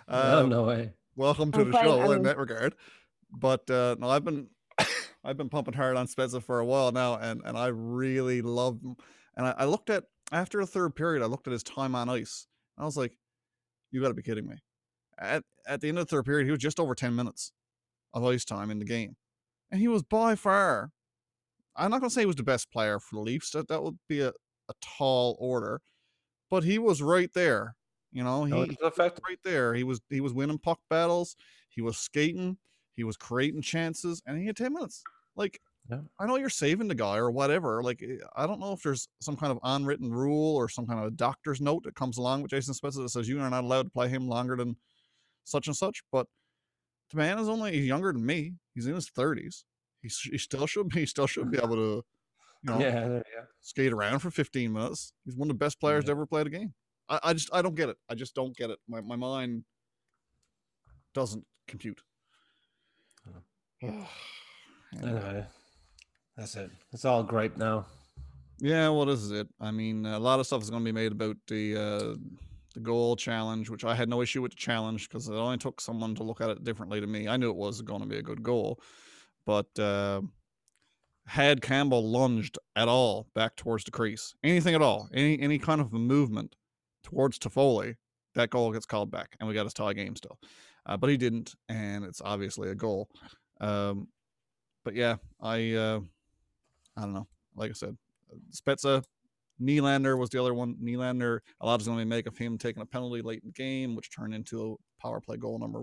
uh, 0.09 0.41
oh, 0.43 0.45
no 0.45 0.63
way. 0.63 0.91
welcome 1.15 1.53
to 1.53 1.59
I'm 1.61 1.65
the 1.67 1.71
playing- 1.71 1.87
show 1.87 2.01
in 2.03 2.11
I'm- 2.11 2.23
that 2.23 2.37
regard. 2.37 2.75
But 3.31 3.69
uh, 3.71 3.95
no, 3.97 4.09
I've 4.09 4.25
been 4.25 4.47
I've 5.27 5.37
been 5.37 5.49
pumping 5.49 5.73
hard 5.73 5.97
on 5.97 6.07
Spezza 6.07 6.41
for 6.41 6.59
a 6.59 6.65
while 6.65 6.91
now, 6.93 7.15
and 7.15 7.41
and 7.43 7.57
I 7.57 7.67
really 7.67 8.41
love 8.41 8.81
him. 8.81 8.95
And 9.35 9.45
I, 9.45 9.55
I 9.57 9.65
looked 9.65 9.89
at 9.89 10.05
after 10.31 10.59
the 10.61 10.65
third 10.67 10.95
period, 10.95 11.21
I 11.21 11.25
looked 11.25 11.47
at 11.47 11.51
his 11.51 11.63
time 11.63 11.95
on 11.95 12.07
ice. 12.09 12.47
And 12.77 12.83
I 12.83 12.85
was 12.85 12.95
like, 12.95 13.17
"You 13.91 14.01
got 14.01 14.07
to 14.07 14.13
be 14.13 14.23
kidding 14.23 14.47
me!" 14.47 14.55
At 15.19 15.43
at 15.67 15.81
the 15.81 15.89
end 15.89 15.99
of 15.99 16.07
the 16.07 16.15
third 16.15 16.25
period, 16.25 16.45
he 16.45 16.51
was 16.51 16.61
just 16.61 16.79
over 16.79 16.95
ten 16.95 17.13
minutes 17.13 17.51
of 18.13 18.23
ice 18.23 18.45
time 18.45 18.71
in 18.71 18.79
the 18.79 18.85
game, 18.85 19.17
and 19.69 19.81
he 19.81 19.89
was 19.89 20.01
by 20.01 20.35
far. 20.35 20.91
I'm 21.75 21.91
not 21.91 21.99
gonna 21.99 22.09
say 22.09 22.21
he 22.21 22.25
was 22.25 22.37
the 22.37 22.43
best 22.43 22.71
player 22.71 22.97
for 22.97 23.15
the 23.17 23.21
Leafs. 23.21 23.51
That 23.51 23.67
that 23.67 23.83
would 23.83 23.99
be 24.07 24.21
a, 24.21 24.29
a 24.29 24.73
tall 24.81 25.35
order, 25.41 25.81
but 26.49 26.63
he 26.63 26.79
was 26.79 27.01
right 27.01 27.29
there. 27.33 27.75
You 28.13 28.23
know, 28.23 28.45
he, 28.45 28.51
No, 28.51 28.63
he 28.63 28.69
was 28.69 28.93
effective. 28.93 29.23
right 29.27 29.39
there. 29.43 29.73
He 29.73 29.83
was 29.83 29.99
he 30.09 30.21
was 30.21 30.33
winning 30.33 30.57
puck 30.57 30.79
battles. 30.89 31.35
He 31.69 31.81
was 31.81 31.97
skating. 31.97 32.57
He 32.95 33.03
was 33.03 33.17
creating 33.17 33.61
chances, 33.61 34.21
and 34.25 34.39
he 34.39 34.47
had 34.47 34.55
ten 34.55 34.73
minutes. 34.73 35.03
Like, 35.37 35.61
Yeah. 35.89 36.01
I 36.19 36.25
know 36.25 36.35
you're 36.35 36.49
saving 36.49 36.89
the 36.89 36.95
guy 36.95 37.15
or 37.17 37.31
whatever. 37.31 37.81
Like, 37.81 38.03
eh, 38.03 38.17
I 38.35 38.45
don't 38.45 38.59
know 38.59 38.73
if 38.73 38.81
there's 38.81 39.07
some 39.21 39.37
kind 39.37 39.51
of 39.51 39.59
unwritten 39.63 40.11
rule 40.11 40.55
or 40.55 40.67
some 40.67 40.85
kind 40.85 40.99
of 41.05 41.15
doctor's 41.15 41.61
note 41.61 41.83
that 41.83 41.95
comes 41.95 42.17
along 42.17 42.41
with 42.41 42.51
Jason 42.51 42.73
Spezza 42.73 42.95
that 43.03 43.09
says 43.09 43.29
you 43.29 43.39
are 43.39 43.49
not 43.49 43.63
allowed 43.63 43.83
to 43.83 43.89
play 43.89 44.09
him 44.09 44.27
longer 44.27 44.57
than 44.57 44.75
such 45.45 45.67
and 45.67 45.75
such. 45.77 46.03
But 46.11 46.27
the 47.11 47.17
man 47.17 47.39
is 47.39 47.47
only 47.47 47.71
he's 47.71 47.85
younger 47.87 48.11
than 48.11 48.25
me. 48.25 48.55
He's 48.73 48.85
in 48.87 48.95
his 48.95 49.07
thirties. 49.09 49.63
He 50.01 50.09
he 50.29 50.37
still 50.37 50.67
should 50.67 50.89
be 50.89 50.99
he 51.01 51.05
still 51.05 51.27
should 51.27 51.49
be 51.51 51.57
able 51.57 51.75
to, 51.75 52.03
you 52.63 52.63
know, 52.63 52.79
Yeah, 52.79 53.07
go. 53.07 53.23
skate 53.61 53.93
around 53.93 54.19
for 54.19 54.29
15 54.29 54.73
minutes. 54.73 55.13
He's 55.23 55.35
one 55.37 55.49
of 55.49 55.55
the 55.55 55.59
best 55.65 55.79
players 55.79 56.03
to 56.05 56.11
ever 56.11 56.25
play 56.25 56.43
the 56.43 56.49
game. 56.49 56.73
I, 57.07 57.19
I 57.23 57.33
just 57.33 57.49
I 57.53 57.61
don't 57.61 57.75
get 57.75 57.87
it. 57.89 57.97
I 58.09 58.15
just 58.15 58.35
don't 58.35 58.55
get 58.57 58.71
it. 58.71 58.79
My 58.89 58.99
my 58.99 59.15
mind 59.15 59.63
doesn't 61.13 61.45
compute. 61.67 62.01
Anyway. 64.93 65.19
Anyway, 65.19 65.45
that's 66.35 66.55
it. 66.55 66.71
It's 66.93 67.05
all 67.05 67.23
great 67.23 67.57
now. 67.57 67.85
Yeah, 68.59 68.89
well, 68.89 69.05
this 69.05 69.19
is 69.19 69.31
it. 69.31 69.47
I 69.59 69.71
mean, 69.71 70.05
a 70.05 70.17
lot 70.17 70.39
of 70.39 70.47
stuff 70.47 70.63
is 70.63 70.69
going 70.69 70.83
to 70.83 70.85
be 70.85 70.91
made 70.91 71.11
about 71.11 71.37
the 71.47 71.75
uh, 71.75 72.15
the 72.73 72.79
goal 72.79 73.15
challenge, 73.15 73.69
which 73.69 73.83
I 73.83 73.95
had 73.95 74.09
no 74.09 74.21
issue 74.21 74.41
with 74.41 74.51
the 74.51 74.57
challenge 74.57 75.07
because 75.07 75.27
it 75.27 75.33
only 75.33 75.57
took 75.57 75.79
someone 75.81 76.15
to 76.15 76.23
look 76.23 76.41
at 76.41 76.49
it 76.49 76.63
differently 76.63 76.99
to 76.99 77.07
me. 77.07 77.27
I 77.27 77.37
knew 77.37 77.49
it 77.49 77.55
was 77.55 77.81
going 77.81 78.01
to 78.01 78.07
be 78.07 78.17
a 78.17 78.23
good 78.23 78.41
goal, 78.41 78.79
but 79.45 79.67
uh, 79.79 80.21
had 81.27 81.61
Campbell 81.61 82.09
lunged 82.09 82.57
at 82.75 82.87
all 82.87 83.27
back 83.35 83.55
towards 83.55 83.83
the 83.83 83.91
crease, 83.91 84.33
anything 84.43 84.73
at 84.73 84.81
all, 84.81 85.09
any 85.13 85.39
any 85.39 85.59
kind 85.59 85.81
of 85.81 85.93
a 85.93 85.99
movement 85.99 86.55
towards 87.03 87.37
Toffoli, 87.37 87.95
that 88.35 88.49
goal 88.49 88.71
gets 88.71 88.85
called 88.85 89.11
back, 89.11 89.35
and 89.39 89.47
we 89.47 89.53
got 89.53 89.67
a 89.67 89.69
tie 89.69 89.93
game 89.93 90.15
still. 90.15 90.39
Uh, 90.85 90.97
but 90.97 91.09
he 91.09 91.17
didn't, 91.17 91.53
and 91.69 92.05
it's 92.05 92.21
obviously 92.23 92.69
a 92.69 92.75
goal. 92.75 93.09
Um, 93.59 94.07
but 94.87 94.95
yeah, 94.95 95.17
I 95.41 95.73
uh, 95.73 95.99
I 96.95 97.01
don't 97.01 97.13
know. 97.13 97.27
Like 97.57 97.71
I 97.71 97.73
said, 97.73 97.97
Spezza, 98.53 99.03
Nylander 99.61 100.17
was 100.17 100.29
the 100.29 100.39
other 100.39 100.53
one. 100.53 100.75
Nylander, 100.81 101.39
a 101.59 101.65
lot 101.65 101.81
is 101.81 101.87
going 101.87 101.99
to 101.99 102.05
be 102.05 102.09
make 102.09 102.25
of 102.25 102.37
him 102.37 102.57
taking 102.57 102.81
a 102.81 102.85
penalty 102.85 103.21
late 103.21 103.41
in 103.43 103.49
the 103.49 103.51
game, 103.51 103.97
which 103.97 104.15
turned 104.15 104.33
into 104.33 104.77
a 104.79 105.01
power 105.01 105.19
play 105.19 105.35
goal 105.35 105.59
number 105.59 105.81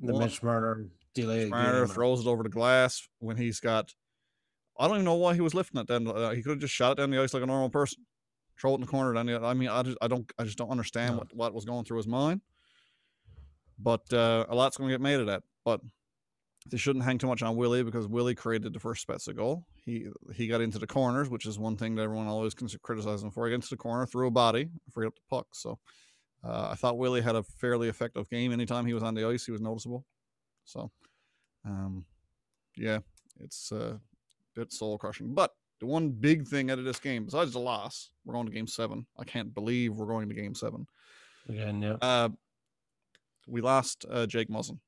The 0.00 0.14
one. 0.14 0.22
Mitch 0.24 0.42
Marner 0.42 0.86
delay. 1.12 1.50
Marner 1.50 1.84
game. 1.84 1.94
throws 1.94 2.24
it 2.24 2.26
over 2.26 2.42
the 2.42 2.48
glass 2.48 3.06
when 3.18 3.36
he's 3.36 3.60
got. 3.60 3.92
I 4.78 4.88
don't 4.88 4.96
even 4.96 5.04
know 5.04 5.16
why 5.16 5.34
he 5.34 5.42
was 5.42 5.52
lifting 5.52 5.78
it. 5.82 5.86
Then 5.86 6.08
uh, 6.08 6.30
he 6.30 6.40
could 6.42 6.52
have 6.52 6.58
just 6.60 6.72
shot 6.72 6.92
it 6.92 6.94
down 6.96 7.10
the 7.10 7.20
ice 7.20 7.34
like 7.34 7.42
a 7.42 7.46
normal 7.46 7.68
person, 7.68 8.06
throw 8.58 8.70
it 8.72 8.76
in 8.76 8.80
the 8.80 8.86
corner. 8.86 9.12
Down 9.12 9.26
the, 9.26 9.38
I 9.44 9.52
mean, 9.52 9.68
I 9.68 9.82
just, 9.82 9.98
I 10.00 10.08
don't, 10.08 10.32
I 10.38 10.44
just 10.44 10.56
don't 10.56 10.70
understand 10.70 11.12
No. 11.12 11.18
what 11.18 11.36
what 11.36 11.54
was 11.54 11.66
going 11.66 11.84
through 11.84 11.98
his 11.98 12.06
mind. 12.06 12.40
But 13.78 14.10
uh, 14.14 14.46
a 14.48 14.54
lot's 14.54 14.78
going 14.78 14.88
to 14.88 14.94
get 14.94 15.02
made 15.02 15.20
of 15.20 15.26
that. 15.26 15.42
But 15.62 15.82
they 16.70 16.76
shouldn't 16.76 17.04
hang 17.04 17.18
too 17.18 17.26
much 17.26 17.42
on 17.42 17.56
Willie 17.56 17.82
because 17.82 18.06
Willie 18.06 18.34
created 18.34 18.72
the 18.72 18.80
first 18.80 19.06
Spezza 19.06 19.34
goal. 19.34 19.64
He 19.84 20.06
he 20.34 20.46
got 20.46 20.60
into 20.60 20.78
the 20.78 20.86
corners, 20.86 21.28
which 21.28 21.46
is 21.46 21.58
one 21.58 21.76
thing 21.76 21.94
that 21.94 22.02
everyone 22.02 22.26
always 22.26 22.54
can 22.54 22.68
criticize 22.82 23.22
him 23.22 23.30
for. 23.30 23.46
He 23.46 23.54
into 23.54 23.68
the 23.68 23.76
corner, 23.76 24.06
threw 24.06 24.26
a 24.26 24.30
body, 24.30 24.68
freed 24.90 25.06
up 25.06 25.14
the 25.14 25.20
puck. 25.28 25.46
So 25.52 25.78
uh, 26.44 26.68
I 26.72 26.74
thought 26.74 26.98
Willie 26.98 27.22
had 27.22 27.36
a 27.36 27.42
fairly 27.42 27.88
effective 27.88 28.28
game. 28.30 28.52
Anytime 28.52 28.86
he 28.86 28.94
was 28.94 29.02
on 29.02 29.14
the 29.14 29.26
ice, 29.26 29.46
he 29.46 29.52
was 29.52 29.60
noticeable. 29.60 30.04
So, 30.64 30.90
um, 31.64 32.04
yeah, 32.76 32.98
it's 33.40 33.70
uh, 33.72 33.96
a 33.96 34.00
bit 34.58 34.72
soul 34.72 34.98
crushing. 34.98 35.34
But 35.34 35.52
the 35.80 35.86
one 35.86 36.10
big 36.10 36.46
thing 36.46 36.70
out 36.70 36.78
of 36.78 36.84
this 36.84 36.98
game, 36.98 37.24
besides 37.24 37.52
the 37.52 37.60
loss, 37.60 38.10
we're 38.24 38.34
going 38.34 38.46
to 38.46 38.52
game 38.52 38.66
seven. 38.66 39.06
I 39.18 39.24
can't 39.24 39.54
believe 39.54 39.94
we're 39.94 40.06
going 40.06 40.28
to 40.28 40.34
game 40.34 40.54
seven. 40.54 40.86
Again, 41.48 41.82
yeah. 41.82 41.96
Uh, 42.00 42.28
we 43.46 43.60
lost 43.60 44.04
uh, 44.10 44.26
Jake 44.26 44.48
Muzzin 44.48 44.80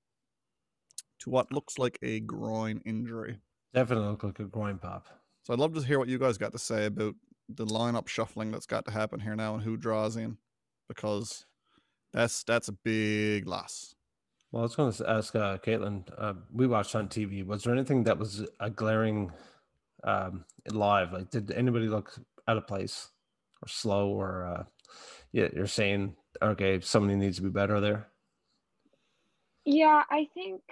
to 1.20 1.30
what 1.30 1.52
looks 1.52 1.78
like 1.78 1.98
a 2.02 2.20
groin 2.20 2.80
injury. 2.84 3.38
Definitely 3.74 4.08
look 4.08 4.24
like 4.24 4.38
a 4.40 4.44
groin 4.44 4.78
pop. 4.78 5.06
So 5.42 5.52
I'd 5.52 5.58
love 5.58 5.74
to 5.74 5.80
hear 5.80 5.98
what 5.98 6.08
you 6.08 6.18
guys 6.18 6.38
got 6.38 6.52
to 6.52 6.58
say 6.58 6.86
about 6.86 7.14
the 7.48 7.66
lineup 7.66 8.08
shuffling 8.08 8.50
that's 8.50 8.66
got 8.66 8.84
to 8.84 8.90
happen 8.90 9.20
here 9.20 9.36
now 9.36 9.54
and 9.54 9.62
who 9.62 9.76
draws 9.76 10.16
in, 10.16 10.36
because 10.88 11.46
that's 12.12 12.44
that's 12.44 12.68
a 12.68 12.72
big 12.72 13.46
loss. 13.46 13.94
Well, 14.52 14.62
I 14.62 14.64
was 14.64 14.76
going 14.76 14.92
to 14.92 15.10
ask 15.10 15.34
uh, 15.36 15.58
Caitlyn. 15.58 16.04
Uh, 16.16 16.34
we 16.52 16.66
watched 16.66 16.94
on 16.94 17.08
TV. 17.08 17.44
Was 17.44 17.64
there 17.64 17.74
anything 17.74 18.04
that 18.04 18.18
was 18.18 18.46
a 18.60 18.70
glaring 18.70 19.30
um, 20.04 20.44
live? 20.70 21.12
Like, 21.12 21.30
did 21.30 21.50
anybody 21.50 21.88
look 21.88 22.18
out 22.46 22.56
of 22.56 22.66
place 22.66 23.08
or 23.62 23.68
slow? 23.68 24.08
Or 24.08 24.46
uh, 24.46 24.64
yeah, 25.32 25.48
you're 25.54 25.66
saying 25.66 26.16
okay, 26.40 26.80
somebody 26.80 27.16
needs 27.16 27.36
to 27.36 27.42
be 27.42 27.48
better 27.48 27.80
there. 27.80 28.08
Yeah, 29.64 30.02
I 30.10 30.28
think 30.34 30.62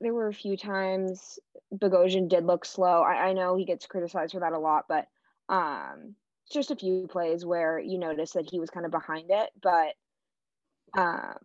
there 0.00 0.12
were 0.14 0.28
a 0.28 0.34
few 0.34 0.56
times 0.56 1.38
Bogosian 1.74 2.28
did 2.28 2.44
look 2.44 2.64
slow. 2.64 3.02
I, 3.02 3.28
I 3.28 3.32
know 3.32 3.56
he 3.56 3.64
gets 3.64 3.86
criticized 3.86 4.32
for 4.32 4.40
that 4.40 4.52
a 4.52 4.58
lot, 4.58 4.84
but 4.88 5.06
um, 5.48 6.14
just 6.52 6.70
a 6.70 6.76
few 6.76 7.06
plays 7.08 7.44
where 7.44 7.78
you 7.78 7.98
notice 7.98 8.32
that 8.32 8.48
he 8.50 8.60
was 8.60 8.70
kind 8.70 8.84
of 8.86 8.92
behind 8.92 9.30
it. 9.30 9.50
But 9.62 9.94
um, 11.00 11.36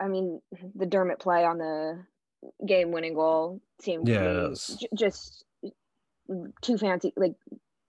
I 0.00 0.08
mean, 0.08 0.40
the 0.74 0.86
Dermott 0.86 1.18
play 1.18 1.44
on 1.44 1.58
the 1.58 2.04
game-winning 2.66 3.14
goal 3.14 3.60
seemed 3.80 4.06
Yeah, 4.06 4.18
to 4.18 4.24
that 4.24 4.42
me 4.42 4.48
was- 4.50 4.76
j- 4.80 4.88
just 4.94 5.44
too 6.62 6.78
fancy. 6.78 7.12
Like 7.16 7.34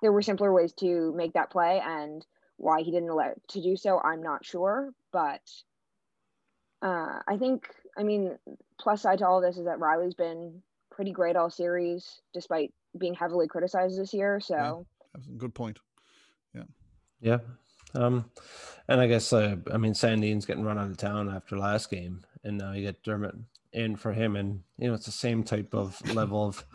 there 0.01 0.11
were 0.11 0.21
simpler 0.21 0.51
ways 0.53 0.73
to 0.79 1.13
make 1.15 1.33
that 1.33 1.51
play, 1.51 1.81
and 1.83 2.25
why 2.57 2.81
he 2.81 2.91
didn't 2.91 3.09
allow 3.09 3.33
to 3.49 3.61
do 3.61 3.75
so, 3.75 3.99
I'm 3.99 4.23
not 4.23 4.45
sure. 4.45 4.93
But 5.11 5.41
uh, 6.81 7.19
I 7.27 7.37
think, 7.37 7.69
I 7.97 8.03
mean, 8.03 8.37
plus 8.79 9.01
side 9.01 9.19
to 9.19 9.27
all 9.27 9.41
this 9.41 9.57
is 9.57 9.65
that 9.65 9.79
Rielly's 9.79 10.15
been 10.15 10.61
pretty 10.91 11.11
great 11.11 11.35
all 11.35 11.49
series, 11.49 12.21
despite 12.33 12.73
being 12.97 13.13
heavily 13.13 13.47
criticized 13.47 13.99
this 13.99 14.13
year. 14.13 14.39
So 14.39 14.85
That's 15.13 15.27
a 15.27 15.31
good 15.31 15.53
point. 15.53 15.79
Yeah. 16.53 16.63
Yeah. 17.21 17.37
Um, 17.95 18.29
and 18.87 19.01
I 19.01 19.07
guess 19.07 19.33
uh, 19.33 19.55
I 19.71 19.77
mean 19.77 19.93
Sandin's 19.93 20.45
getting 20.45 20.63
run 20.63 20.77
out 20.77 20.89
of 20.89 20.97
town 20.97 21.29
after 21.29 21.57
last 21.57 21.89
game, 21.89 22.23
and 22.43 22.57
now 22.57 22.73
you 22.73 22.83
get 22.83 23.03
Dermott 23.03 23.35
in 23.73 23.95
for 23.95 24.13
him, 24.13 24.35
and 24.35 24.61
you 24.77 24.87
know 24.87 24.93
it's 24.93 25.05
the 25.05 25.11
same 25.11 25.43
type 25.43 25.73
of 25.73 25.99
level 26.13 26.45
of. 26.45 26.65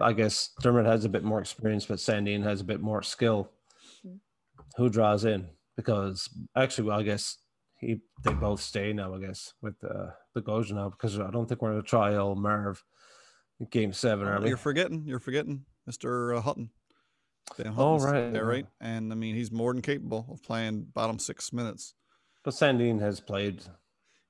I 0.00 0.12
guess 0.12 0.50
Dermott 0.60 0.86
has 0.86 1.04
a 1.04 1.08
bit 1.08 1.24
more 1.24 1.40
experience, 1.40 1.86
but 1.86 1.98
Sandin 1.98 2.44
has 2.44 2.60
a 2.60 2.64
bit 2.64 2.80
more 2.80 3.02
skill. 3.02 3.50
Mm. 4.06 4.18
Who 4.76 4.88
draws 4.88 5.24
in? 5.24 5.48
Because 5.76 6.28
actually, 6.56 6.88
well, 6.88 7.00
I 7.00 7.02
guess 7.02 7.38
he 7.82 8.00
they 8.24 8.32
both 8.32 8.60
stay 8.62 8.92
now. 8.94 9.14
I 9.14 9.18
guess 9.20 9.52
with 9.60 9.74
uh, 9.84 10.12
Bogosian 10.34 10.76
now 10.76 10.88
because 10.88 11.18
I 11.18 11.30
don't 11.30 11.46
think 11.46 11.60
we're 11.60 11.72
going 11.72 11.82
to 11.82 11.88
try 11.88 12.14
old 12.16 12.38
Merv 12.38 12.82
game 13.70 13.92
seven, 13.92 14.26
are 14.26 14.38
Oh, 14.38 14.42
we? 14.42 14.48
you're 14.48 14.56
forgetting. 14.56 15.02
You're 15.06 15.18
forgetting, 15.18 15.66
Mister 15.86 16.32
uh, 16.34 16.40
Hutton. 16.40 16.70
Ben 17.58 17.74
Oh, 17.76 17.98
right, 17.98 18.32
there, 18.32 18.46
right? 18.46 18.66
And 18.80 19.12
I 19.12 19.16
mean, 19.16 19.34
he's 19.34 19.50
more 19.52 19.72
than 19.74 19.82
capable 19.82 20.26
of 20.30 20.42
playing 20.42 20.86
bottom 20.94 21.18
six 21.18 21.52
minutes. 21.52 21.94
But 22.44 22.54
Sandin 22.54 23.00
has 23.00 23.20
played, 23.20 23.62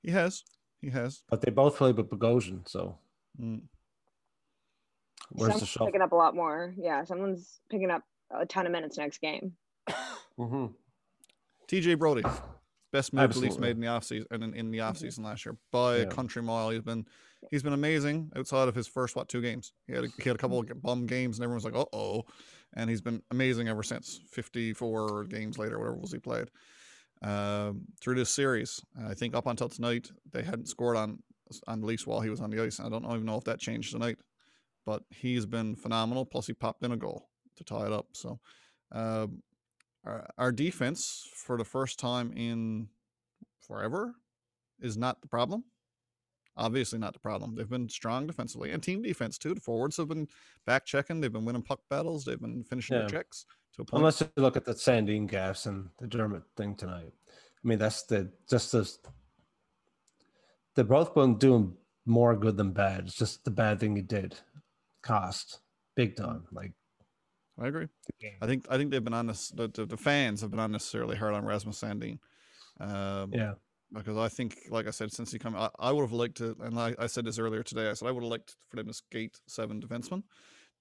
He 0.01 0.11
has, 0.11 0.43
he 0.81 0.89
has. 0.89 1.23
but 1.29 1.41
they 1.41 1.51
both 1.51 1.77
played 1.77 1.95
with 1.95 2.09
Bogosian. 2.09 2.67
So 2.67 2.97
Mm. 3.41 3.61
where's 5.31 5.53
the 5.53 5.59
Someone's 5.59 5.69
shuffle? 5.69 5.87
picking 5.87 6.01
up 6.01 6.11
a 6.11 6.15
lot 6.15 6.35
more. 6.35 6.73
Yeah, 6.77 7.03
someone's 7.05 7.61
picking 7.69 7.89
up 7.91 8.03
a 8.29 8.45
ton 8.45 8.65
of 8.65 8.71
minutes 8.71 8.97
next 8.97 9.19
game. 9.21 9.53
hmm 10.37 10.67
TJ 11.67 11.97
Brodie, 11.97 12.23
best 12.93 13.11
move 13.11 13.33
the 13.33 13.39
Leafs 13.39 13.57
made 13.57 13.71
in 13.75 13.81
the 13.81 13.87
offseason 13.87 14.25
and 14.31 14.43
in, 14.43 14.53
in 14.53 14.71
the 14.71 14.77
offseason 14.77 15.25
last 15.25 15.45
year 15.45 15.57
by 15.71 15.95
a 15.95 15.99
Yeah. 16.03 16.05
country 16.05 16.41
mile. 16.41 16.69
He's 16.69 16.81
been 16.81 17.05
he's 17.51 17.63
been 17.63 17.73
amazing 17.73 18.31
outside 18.37 18.69
of 18.69 18.75
his 18.75 18.87
first 18.87 19.15
what 19.17 19.27
two 19.27 19.41
games. 19.41 19.73
He 19.87 19.93
had 19.93 20.05
a, 20.05 20.07
he 20.07 20.23
had 20.29 20.35
a 20.35 20.39
couple 20.39 20.61
Mm-hmm. 20.61 20.71
of 20.71 20.81
bum 20.81 21.05
games 21.05 21.37
and 21.37 21.43
everyone's 21.43 21.65
like, 21.65 21.75
uh 21.75 21.83
oh, 21.91 22.23
and 22.75 22.89
he's 22.89 23.01
been 23.01 23.21
amazing 23.31 23.67
ever 23.67 23.83
since. 23.83 24.21
Fifty 24.31 24.71
four 24.71 25.25
games 25.25 25.57
later, 25.57 25.77
whatever 25.79 25.97
was 25.97 26.13
he 26.13 26.19
played. 26.19 26.49
Um, 27.21 27.81
through 28.01 28.15
this 28.15 28.29
series, 28.29 28.81
I 29.09 29.13
think 29.13 29.35
up 29.35 29.47
until 29.47 29.69
tonight 29.69 30.09
they 30.31 30.43
hadn't 30.43 30.67
scored 30.67 30.95
on 30.95 31.19
on 31.67 31.81
the 31.81 31.85
Leafs 31.87 32.07
while 32.07 32.21
he 32.21 32.29
was 32.29 32.39
on 32.41 32.49
the 32.49 32.61
ice. 32.63 32.79
I 32.79 32.89
don't 32.89 33.05
even 33.05 33.25
know 33.25 33.37
if 33.37 33.43
that 33.45 33.59
changed 33.59 33.91
tonight, 33.91 34.17
but 34.85 35.03
he's 35.09 35.45
been 35.45 35.75
phenomenal. 35.75 36.25
Plus 36.25 36.47
he 36.47 36.53
popped 36.53 36.83
in 36.83 36.91
a 36.91 36.97
goal 36.97 37.27
to 37.57 37.63
tie 37.63 37.85
it 37.87 37.91
up. 37.91 38.07
So. 38.13 38.39
Um, 38.91 39.41
our, 40.05 40.29
our 40.37 40.51
defense 40.51 41.27
for 41.33 41.57
the 41.57 41.65
first 41.65 41.99
time 41.99 42.31
in 42.33 42.87
forever 43.61 44.15
is 44.81 44.97
not 44.97 45.21
the 45.21 45.27
problem. 45.27 45.63
Obviously, 46.55 46.99
not 46.99 47.13
the 47.13 47.19
problem. 47.19 47.55
They've 47.55 47.69
been 47.69 47.89
strong 47.89 48.27
defensively 48.27 48.71
and 48.71 48.83
team 48.83 49.01
defense 49.01 49.37
too. 49.39 49.55
The 49.55 49.61
forwards 49.61 49.97
have 49.97 50.09
been 50.09 50.27
back 50.67 50.85
checking. 50.85 51.19
They've 51.19 51.33
been 51.33 51.45
winning 51.45 51.63
puck 51.63 51.79
battles. 51.89 52.25
They've 52.25 52.39
been 52.39 52.63
finishing 52.63 52.95
Yeah. 52.95 53.01
their 53.01 53.09
checks 53.09 53.45
to 53.75 53.81
a 53.81 53.85
point. 53.85 53.99
Unless 53.99 54.21
you 54.21 54.29
look 54.37 54.55
at 54.55 54.65
the 54.65 54.73
Sandin 54.73 55.27
gaffes 55.27 55.65
and 55.65 55.89
the 55.99 56.05
Dermott 56.05 56.43
thing 56.55 56.75
tonight. 56.75 57.11
I 57.27 57.67
mean, 57.67 57.79
that's 57.79 58.03
the 58.03 58.31
just 58.47 58.71
the 58.71 58.87
they're 60.75 60.83
both 60.83 61.13
been 61.15 61.37
doing 61.37 61.75
more 62.05 62.35
good 62.35 62.57
than 62.57 62.71
bad. 62.71 63.05
It's 63.05 63.15
just 63.15 63.45
the 63.45 63.51
bad 63.51 63.79
thing 63.79 63.95
he 63.95 64.01
did 64.01 64.35
cost 65.01 65.59
big 65.95 66.15
time. 66.15 66.45
Like 66.51 66.73
I 67.59 67.67
agree. 67.67 67.87
I 68.41 68.47
think 68.47 68.65
I 68.69 68.77
think 68.77 68.91
they've 68.91 69.03
been 69.03 69.13
on 69.13 69.27
this. 69.27 69.49
The, 69.49 69.67
the, 69.67 69.85
the 69.85 69.97
fans 69.97 70.41
have 70.41 70.51
been 70.51 70.59
unnecessarily 70.59 71.15
hard 71.15 71.33
on 71.33 71.45
Rasmus 71.45 71.79
Sandin. 71.79 72.19
Um, 72.79 73.31
Yeah. 73.33 73.53
because 73.93 74.17
I 74.17 74.27
think, 74.27 74.57
like 74.69 74.87
I 74.87 74.91
said, 74.91 75.11
since 75.11 75.31
he 75.31 75.37
come, 75.39 75.55
I, 75.55 75.69
I 75.77 75.91
would 75.91 76.01
have 76.01 76.11
liked 76.11 76.37
to, 76.37 76.55
and 76.61 76.79
I, 76.79 76.95
I 76.97 77.07
said 77.07 77.25
this 77.25 77.37
earlier 77.37 77.61
today. 77.63 77.89
I 77.89 77.93
said 77.93 78.07
I 78.07 78.11
would 78.11 78.23
have 78.23 78.31
liked 78.31 78.55
for 78.69 78.77
them 78.77 78.87
to 78.87 78.93
skate 78.93 79.39
seven 79.47 79.79
defensemen 79.79 80.23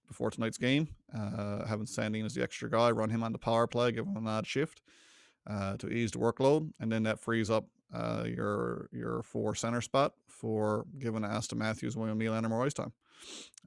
before 0.08 0.30
tonight's 0.30 0.58
game. 0.58 0.88
Uh, 1.14 1.66
having 1.66 1.86
Sandin 1.86 2.24
as 2.24 2.34
the 2.34 2.42
extra 2.42 2.70
guy, 2.70 2.90
run 2.90 3.10
him 3.10 3.22
on 3.22 3.32
the 3.32 3.38
power 3.38 3.66
play, 3.66 3.92
give 3.92 4.06
him 4.06 4.16
an 4.16 4.26
odd 4.26 4.46
shift 4.46 4.80
uh, 5.46 5.76
to 5.76 5.88
ease 5.88 6.12
the 6.12 6.18
workload, 6.18 6.70
and 6.80 6.90
then 6.90 7.02
that 7.02 7.20
frees 7.20 7.50
up 7.50 7.66
uh, 7.92 8.24
your 8.26 8.88
your 8.92 9.22
four 9.22 9.54
center 9.54 9.82
spot 9.82 10.14
for 10.26 10.86
giving 10.98 11.20
Auston 11.22 11.58
Matthews, 11.58 11.96
William 11.96 12.18
Neal, 12.18 12.34
and 12.34 12.46
ice 12.46 12.72
time, 12.72 12.92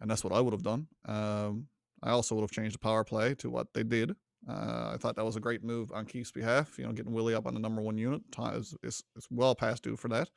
and 0.01 0.09
that's 0.09 0.23
what 0.23 0.33
I 0.33 0.41
would 0.41 0.53
have 0.53 0.63
done. 0.63 0.87
Um, 1.05 1.67
I 2.05 2.11
also 2.11 2.35
would 2.35 2.41
have 2.41 2.51
changed 2.51 2.75
the 2.75 2.79
power 2.79 3.03
play 3.03 3.33
to 3.35 3.49
what 3.49 3.73
they 3.73 3.83
did. 3.83 4.11
Uh, 4.47 4.91
I 4.93 4.97
thought 4.99 5.15
that 5.15 5.25
was 5.25 5.35
a 5.35 5.39
great 5.39 5.63
move 5.63 5.91
on 5.91 6.05
Keefe's 6.05 6.31
behalf. 6.31 6.77
You 6.77 6.85
know, 6.85 6.91
getting 6.93 7.11
Willie 7.11 7.33
up 7.33 7.47
on 7.47 7.55
the 7.55 7.59
number 7.59 7.81
one 7.81 7.97
unit 7.97 8.21
is, 8.53 8.75
is, 8.83 9.03
is 9.15 9.27
well 9.31 9.55
past 9.55 9.83
due 9.83 9.95
for 9.95 10.07
that. 10.09 10.29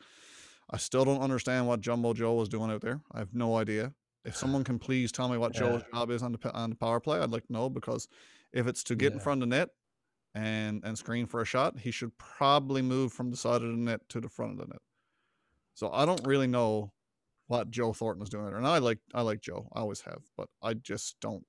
I 0.70 0.78
still 0.78 1.04
don't 1.04 1.20
understand 1.20 1.66
what 1.66 1.80
Jumbo 1.80 2.14
Joe 2.14 2.34
was 2.34 2.48
doing 2.48 2.70
out 2.70 2.80
there. 2.80 3.00
I 3.12 3.18
have 3.18 3.34
no 3.34 3.56
idea. 3.56 3.92
If 4.24 4.34
someone 4.36 4.64
can 4.64 4.78
please 4.78 5.12
tell 5.12 5.28
me 5.28 5.38
what 5.38 5.52
Joe's 5.52 5.82
job 5.92 6.10
is 6.10 6.22
on 6.22 6.32
the 6.32 6.52
on 6.52 6.70
the 6.70 6.76
power 6.76 7.00
play, 7.00 7.18
I'd 7.18 7.30
like 7.30 7.46
to 7.46 7.52
know 7.52 7.70
because 7.70 8.08
if 8.52 8.66
it's 8.66 8.82
to 8.84 8.96
get 8.96 9.12
in 9.12 9.20
front 9.20 9.42
of 9.42 9.48
the 9.48 9.56
net 9.56 9.68
and 10.34 10.82
and 10.84 10.98
screen 10.98 11.26
for 11.26 11.40
a 11.40 11.44
shot, 11.46 11.78
he 11.78 11.90
should 11.90 12.16
probably 12.18 12.82
move 12.82 13.12
from 13.12 13.30
the 13.30 13.36
side 13.36 13.62
of 13.62 13.70
the 13.70 13.76
net 13.76 14.00
to 14.10 14.20
the 14.20 14.28
front 14.28 14.52
of 14.52 14.58
the 14.58 14.66
net. 14.66 14.82
So 15.74 15.90
I 15.92 16.04
don't 16.04 16.26
really 16.26 16.48
know 16.48 16.92
what 17.48 17.70
Joe 17.70 17.92
Thornton 17.92 18.22
is 18.22 18.28
doing 18.28 18.46
there, 18.46 18.56
and 18.56 18.66
I 18.66 18.78
like 18.78 18.98
I 19.12 19.22
like 19.22 19.40
Joe, 19.40 19.68
I 19.74 19.80
always 19.80 20.00
have, 20.02 20.22
but 20.36 20.48
I 20.62 20.74
just 20.74 21.16
don't 21.20 21.44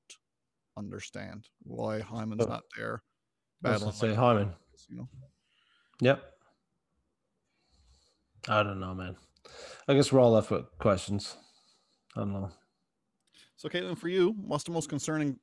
understand 0.77 1.47
why 1.63 1.99
Hyman's 1.99 2.43
So, 2.43 2.49
not 2.49 2.63
there. 2.75 3.03
I 3.63 3.71
was 3.71 3.79
battling 3.79 3.95
say 3.95 4.07
like 4.09 4.17
Hyman. 4.17 4.53
you 4.89 4.97
know. 4.97 5.09
Yep. 6.01 6.23
I 8.47 8.63
don't 8.63 8.79
know, 8.79 8.93
man. 8.93 9.15
I 9.87 9.93
guess 9.93 10.11
we're 10.11 10.21
all 10.21 10.31
left 10.31 10.49
with 10.51 10.65
questions. 10.79 11.35
I 12.15 12.21
don't 12.21 12.33
know. 12.33 12.49
So, 13.57 13.67
Caitlyn, 13.67 13.97
for 13.97 14.07
you, 14.07 14.33
what's 14.37 14.63
the 14.63 14.71
most 14.71 14.87
concerning, 14.87 15.37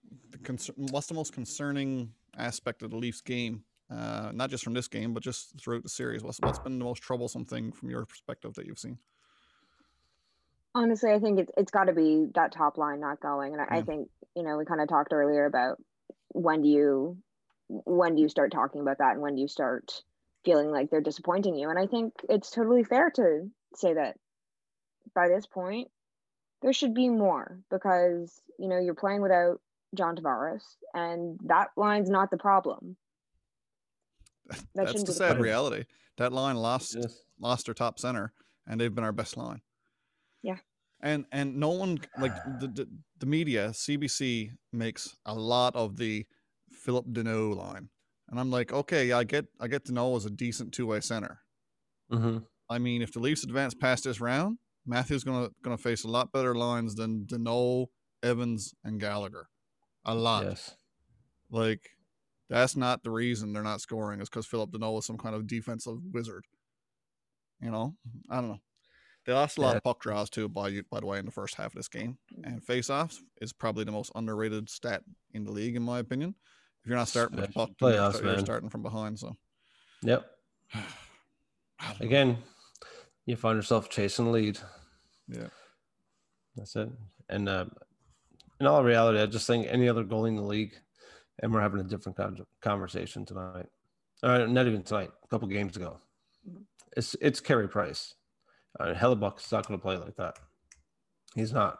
what's 0.77 1.07
the 1.07 1.15
most 1.15 1.35
concerning 1.35 2.13
aspect 2.37 2.83
of 2.83 2.91
the 2.91 2.97
Leafs 2.97 3.21
game? 3.21 3.65
Uh, 3.91 4.31
not 4.33 4.49
just 4.51 4.65
from 4.65 4.73
this 4.73 4.89
game, 4.89 5.13
but 5.13 5.23
just 5.23 5.61
throughout 5.61 5.83
the 5.83 5.89
series. 5.89 6.25
What's 6.25 6.41
what's 6.41 6.59
been 6.59 6.79
the 6.79 6.85
most 6.85 7.03
troublesome 7.03 7.45
thing 7.45 7.71
from 7.71 7.91
your 7.91 8.05
perspective 8.07 8.55
that 8.55 8.67
you've 8.67 8.79
seen? 8.79 8.99
Honestly, 10.77 11.11
I 11.11 11.19
think 11.19 11.39
it's 11.39 11.51
it's 11.57 11.71
got 11.71 11.85
to 11.85 11.95
be 11.95 12.27
that 12.35 12.53
top 12.53 12.77
line 12.77 13.01
not 13.01 13.19
going, 13.19 13.55
and 13.55 13.63
I, 13.63 13.79
I 13.79 13.81
think 13.81 14.11
you 14.35 14.43
know 14.43 14.59
we 14.59 14.67
kind 14.67 14.83
of 14.83 14.89
talked 14.89 15.11
earlier 15.11 15.47
about 15.47 15.79
when 16.29 16.61
do 16.61 16.69
you 16.69 17.17
when 17.69 18.15
do 18.15 18.21
you 18.21 18.29
start 18.29 18.53
talking 18.53 18.83
about 18.83 18.99
that, 18.99 19.13
and 19.13 19.23
when 19.23 19.37
do 19.37 19.41
you 19.41 19.49
start 19.49 20.03
feeling 20.45 20.71
like 20.71 20.91
they're 20.91 21.01
disappointing 21.01 21.57
you, 21.57 21.71
and 21.71 21.79
I 21.79 21.87
think 21.87 22.13
it's 22.29 22.51
totally 22.51 22.85
fair 22.85 23.11
to 23.13 23.51
say 23.75 23.95
that 23.95 24.19
by 25.15 25.29
this 25.29 25.47
point 25.47 25.89
there 26.61 26.75
should 26.75 26.93
be 26.93 27.09
more 27.09 27.59
because 27.71 28.39
you 28.59 28.69
know 28.69 28.79
you're 28.79 28.93
playing 28.93 29.23
without 29.23 29.63
John 29.95 30.15
Tavares, 30.15 30.77
and 30.93 31.41
that 31.45 31.69
line's 31.79 32.11
not 32.11 32.31
the 32.31 32.37
problem. 32.37 32.99
That's 34.75 34.91
shouldn't 34.91 35.07
the 35.07 35.15
sad 35.15 35.41
reality. 35.41 35.85
That 36.19 36.35
line 36.35 36.57
lost 36.57 36.97
Yes. 37.01 37.23
lost 37.41 37.65
their 37.65 37.75
top 37.75 37.99
center, 37.99 38.35
and 38.67 38.79
they've 38.79 38.95
been 38.95 39.05
our 39.05 39.13
best 39.13 39.39
line. 39.39 39.63
Yeah. 40.47 40.59
And 41.03 41.27
and 41.33 41.57
no 41.57 41.71
one 41.71 41.99
like 42.19 42.35
the 42.61 42.69
the, 42.69 42.89
the 43.19 43.27
media, 43.27 43.71
CBC 43.71 44.53
makes 44.73 45.17
a 45.27 45.35
lot 45.35 45.75
of 45.75 45.97
the 45.97 46.27
Phillip 46.71 47.07
Danault 47.07 47.57
line, 47.57 47.89
and 48.29 48.39
I'm 48.39 48.51
like, 48.51 48.73
okay, 48.73 49.13
I 49.13 49.25
get 49.25 49.47
I 49.61 49.67
get 49.67 49.85
Danault 49.85 50.17
as 50.17 50.25
a 50.25 50.31
decent 50.31 50.73
two 50.73 50.87
way 50.87 51.01
center. 51.01 51.41
hmm 52.11 52.39
I 52.69 52.79
mean, 52.79 53.01
if 53.01 53.13
the 53.13 53.21
Leafs 53.21 53.45
advance 53.45 53.75
past 53.75 54.05
this 54.05 54.21
round, 54.21 54.59
Matthews 54.87 55.25
gonna 55.25 55.51
gonna 55.63 55.79
face 55.79 56.05
a 56.05 56.09
lot 56.09 56.33
better 56.33 56.55
lines 56.55 56.95
than 56.95 57.27
Danault, 57.27 57.89
Evans, 58.23 58.75
and 58.85 59.01
Gallagher. 59.01 59.49
A 60.05 60.15
lot. 60.15 60.45
Yes. 60.47 60.77
Like 61.51 61.91
that's 62.49 62.77
not 62.77 63.03
the 63.03 63.11
reason 63.11 63.53
they're 63.53 63.63
not 63.63 63.81
scoring 63.81 64.21
is 64.21 64.29
because 64.29 64.47
Phillip 64.47 64.71
Danault 64.71 65.01
is 65.01 65.07
some 65.07 65.19
kind 65.19 65.35
of 65.35 65.47
defensive 65.49 65.99
wizard. 66.13 66.45
You 67.61 67.71
know, 67.71 67.97
I 68.31 68.37
don't 68.37 68.49
know. 68.49 68.61
They 69.27 69.33
lost 69.33 69.59
a 69.59 69.61
lot 69.61 69.71
Yeah. 69.73 69.77
of 69.79 69.83
puck 69.83 70.01
draws 70.01 70.31
too. 70.31 70.49
By 70.49 70.81
by 70.91 71.01
the 71.01 71.07
way, 71.07 71.19
in 71.19 71.25
the 71.27 71.33
first 71.33 71.57
half 71.57 71.67
of 71.67 71.75
this 71.75 71.89
game, 71.89 72.17
and 72.45 72.63
faceoffs 72.65 73.19
is 73.41 73.53
probably 73.53 73.85
the 73.85 73.93
most 73.93 74.13
underrated 74.15 74.71
stat 74.71 75.03
in 75.35 75.45
the 75.45 75.51
league, 75.51 75.75
in 75.77 75.83
my 75.83 75.99
opinion. 75.99 76.35
If 76.83 76.89
you're 76.89 76.97
not 76.99 77.09
starting 77.09 77.41
with 77.41 77.53
puck, 77.53 77.71
you're, 77.81 77.91
playoffs, 77.91 78.15
you're 78.23 78.35
man. 78.37 78.45
starting 78.45 78.71
from 78.71 78.83
behind. 78.83 79.19
So 79.19 79.37
Yep. 80.03 80.25
I 80.75 80.79
don't 81.81 82.01
know. 82.01 82.07
Again, 82.07 82.39
you 83.27 83.37
find 83.37 83.57
yourself 83.57 83.91
chasing 83.91 84.27
the 84.27 84.31
lead. 84.31 84.59
yeah, 85.29 85.49
That's 86.55 86.77
it. 86.77 86.89
And 87.29 87.49
uh, 87.49 87.67
in 88.61 88.67
all 88.67 88.85
reality, 88.85 89.19
I 89.21 89.27
just 89.27 89.47
think 89.49 89.67
any 89.69 89.89
other 89.89 90.05
goalie 90.05 90.29
in 90.29 90.37
the 90.37 90.43
league, 90.43 90.75
and 91.41 91.53
we're 91.53 91.61
having 91.61 91.81
a 91.81 91.85
different 91.85 92.17
con- 92.17 92.47
conversation 92.63 93.25
tonight. 93.27 93.67
Uh, 94.23 94.47
not 94.47 94.67
even 94.69 94.83
tonight. 94.85 95.11
A 95.25 95.29
couple 95.29 95.49
games 95.49 95.77
ago. 95.77 95.99
It's 96.97 97.17
it's 97.21 97.41
Carey 97.41 97.69
Price. 97.69 98.15
Uh, 98.79 98.95
Hellebuyck's 98.95 99.51
not 99.53 99.67
going 99.67 99.79
to 99.79 99.83
play 99.83 99.97
like 99.97 100.17
that. 100.17 100.39
He's 101.35 101.53
not. 101.53 101.79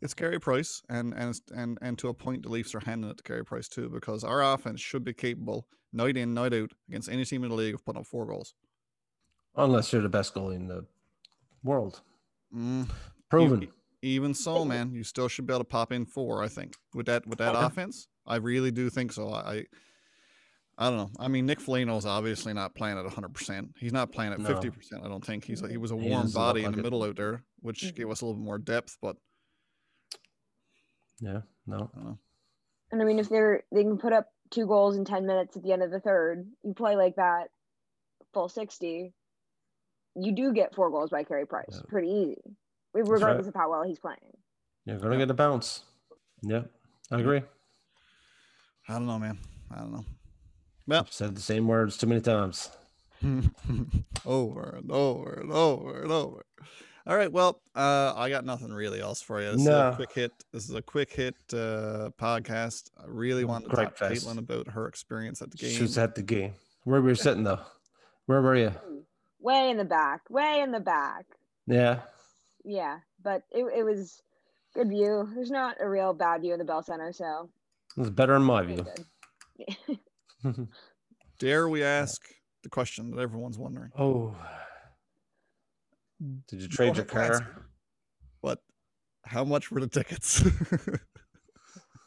it's 0.00 0.14
Carey 0.14 0.40
Price, 0.40 0.82
and 0.88 1.14
and 1.14 1.40
and 1.54 1.78
and 1.80 1.98
to 1.98 2.08
a 2.08 2.14
point, 2.14 2.42
the 2.42 2.48
Leafs 2.48 2.74
are 2.74 2.80
handing 2.80 3.10
it 3.10 3.18
to 3.18 3.22
Carey 3.22 3.44
Price 3.44 3.68
too, 3.68 3.88
because 3.88 4.24
our 4.24 4.42
offense 4.42 4.80
should 4.80 5.04
be 5.04 5.12
capable 5.14 5.66
night 5.92 6.16
in, 6.16 6.34
night 6.34 6.54
out 6.54 6.72
against 6.88 7.08
any 7.10 7.24
team 7.24 7.44
in 7.44 7.50
the 7.50 7.54
league 7.54 7.74
of 7.74 7.84
putting 7.84 8.00
up 8.00 8.06
four 8.06 8.26
goals. 8.26 8.54
Unless 9.56 9.92
you're 9.92 10.02
the 10.02 10.08
best 10.08 10.34
goalie 10.34 10.56
in 10.56 10.66
the 10.66 10.86
world. 11.62 12.00
Mm, 12.54 12.88
Proven. 13.28 13.64
E- 13.64 13.68
even 14.02 14.34
so, 14.34 14.64
man, 14.64 14.92
you 14.92 15.04
still 15.04 15.28
should 15.28 15.46
be 15.46 15.52
able 15.52 15.60
to 15.60 15.64
pop 15.68 15.92
in 15.92 16.04
four. 16.06 16.42
I 16.42 16.48
think 16.48 16.74
with 16.94 17.06
that 17.06 17.26
with 17.26 17.38
that 17.38 17.54
Okay. 17.54 17.64
offense, 17.66 18.08
I 18.26 18.36
really 18.36 18.70
do 18.72 18.90
think 18.90 19.12
so. 19.12 19.32
I, 19.32 19.66
I 20.78 20.88
don't 20.88 20.96
know. 20.96 21.10
I 21.18 21.28
mean, 21.28 21.46
Nick 21.46 21.60
Foligno's 21.60 22.06
obviously 22.06 22.52
not 22.54 22.74
playing 22.74 22.98
at 22.98 23.06
hundred 23.06 23.34
percent. 23.34 23.74
He's 23.78 23.92
not 23.92 24.10
playing 24.10 24.32
at 24.32 24.40
No. 24.40 24.46
fifty 24.48 24.70
percent. 24.70 25.02
I 25.04 25.08
don't 25.08 25.24
think 25.24 25.44
he's 25.44 25.62
a, 25.62 25.68
he 25.68 25.76
was 25.76 25.90
a 25.90 25.96
warm 25.96 26.22
doesn't 26.22 26.34
body 26.34 26.64
in 26.64 26.72
the 26.72 26.78
it. 26.78 26.82
middle 26.82 27.02
out 27.02 27.16
there, 27.16 27.44
which 27.60 27.82
Mhm. 27.82 27.94
gave 27.94 28.10
us 28.10 28.20
a 28.22 28.26
little 28.26 28.40
bit 28.40 28.44
more 28.44 28.58
depth. 28.58 28.96
But 29.00 29.16
yeah. 31.20 31.42
No. 31.66 31.76
I 31.76 31.96
don't 31.96 32.04
know. 32.04 32.18
And 32.90 33.00
I 33.02 33.04
mean, 33.04 33.18
if 33.18 33.28
they're 33.28 33.62
they 33.70 33.82
can 33.82 33.98
put 33.98 34.12
up 34.12 34.32
two 34.50 34.66
goals 34.66 34.96
in 34.96 35.04
ten 35.04 35.26
minutes 35.26 35.56
at 35.56 35.62
the 35.62 35.72
end 35.72 35.82
of 35.82 35.90
the 35.90 36.00
third, 36.00 36.46
you 36.62 36.74
play 36.74 36.96
like 36.96 37.16
that, 37.16 37.50
full 38.32 38.48
sixty, 38.48 39.12
you 40.14 40.32
do 40.34 40.52
get 40.52 40.74
four 40.74 40.90
goals 40.90 41.10
by 41.10 41.22
Carey 41.24 41.46
Price, 41.46 41.66
Yeah. 41.70 41.80
pretty 41.88 42.08
easy, 42.08 42.56
regardless 42.92 43.46
of 43.46 43.54
how 43.54 43.70
well 43.70 43.82
he's 43.82 43.98
playing. 43.98 44.18
You're 44.84 44.98
going 44.98 45.12
to 45.12 45.18
get 45.18 45.30
a 45.30 45.34
bounce. 45.34 45.84
Yeah. 46.42 46.62
I 47.10 47.20
agree. 47.20 47.42
I 48.88 48.94
don't 48.94 49.06
know, 49.06 49.18
man. 49.18 49.38
I 49.70 49.78
don't 49.78 49.92
know. 49.92 50.04
Well, 50.86 51.00
I've 51.00 51.12
said 51.12 51.34
the 51.36 51.40
same 51.40 51.66
words 51.68 51.96
too 51.96 52.06
many 52.06 52.20
times. 52.20 52.70
over 54.26 54.76
and 54.76 54.90
over 54.90 55.32
and 55.34 55.52
over 55.52 56.02
and 56.02 56.10
over. 56.12 56.44
All 57.06 57.16
right. 57.16 57.30
Well, 57.32 57.60
uh, 57.74 58.12
I 58.16 58.28
got 58.28 58.44
nothing 58.44 58.72
really 58.72 59.00
else 59.00 59.20
for 59.22 59.40
you. 59.40 59.52
This 59.52 59.60
is 59.62 59.66
No. 59.66 59.90
a 59.90 59.96
quick 59.96 60.12
hit. 60.12 60.32
This 60.52 60.68
is 60.68 60.74
a 60.74 60.82
quick 60.82 61.12
hit 61.12 61.34
uh, 61.52 62.10
podcast. 62.20 62.90
I 63.00 63.04
really 63.06 63.44
wanted 63.44 63.70
to 63.70 63.76
Great 63.76 63.96
talk 63.96 63.96
to. 63.96 64.14
Caitlyn 64.14 64.38
about 64.38 64.68
her 64.68 64.86
experience 64.86 65.42
at 65.42 65.50
the 65.50 65.56
game. 65.56 65.70
She 65.70 65.82
was 65.82 65.98
at 65.98 66.14
the 66.14 66.22
game. 66.22 66.54
Where 66.84 67.00
were 67.00 67.10
you 67.10 67.14
sitting 67.14 67.44
though? 67.44 67.60
Where 68.26 68.40
were 68.40 68.56
you? 68.56 68.72
Way 69.40 69.70
in 69.70 69.76
the 69.76 69.84
back, 69.84 70.22
way 70.30 70.60
in 70.60 70.70
the 70.70 70.80
back. 70.80 71.24
Yeah. 71.66 72.00
Yeah, 72.64 72.98
but 73.22 73.42
it, 73.50 73.64
it 73.76 73.82
was 73.84 74.22
good 74.74 74.88
view. 74.88 75.28
There's 75.34 75.50
not 75.50 75.76
a 75.80 75.88
real 75.88 76.12
bad 76.14 76.42
view 76.42 76.52
of 76.52 76.60
the 76.60 76.64
Bell 76.64 76.82
Center, 76.84 77.12
so 77.12 77.48
It 77.96 78.00
was 78.00 78.10
better 78.10 78.36
in 78.36 78.42
my 78.42 78.62
view. 78.62 78.86
good. 80.42 80.68
Dare 81.38 81.68
we 81.68 81.82
ask 81.84 82.20
the 82.62 82.68
question 82.68 83.10
that 83.10 83.20
everyone's 83.20 83.58
wondering? 83.58 83.90
oh. 83.98 84.34
Did 86.46 86.62
you 86.62 86.68
trade 86.68 86.96
your 86.96 87.04
Go 87.04 87.18
ask. 87.20 87.42
car? 87.42 87.66
But 88.42 88.60
how 89.24 89.42
much 89.44 89.70
were 89.72 89.80
the 89.80 89.88
tickets? 89.88 90.42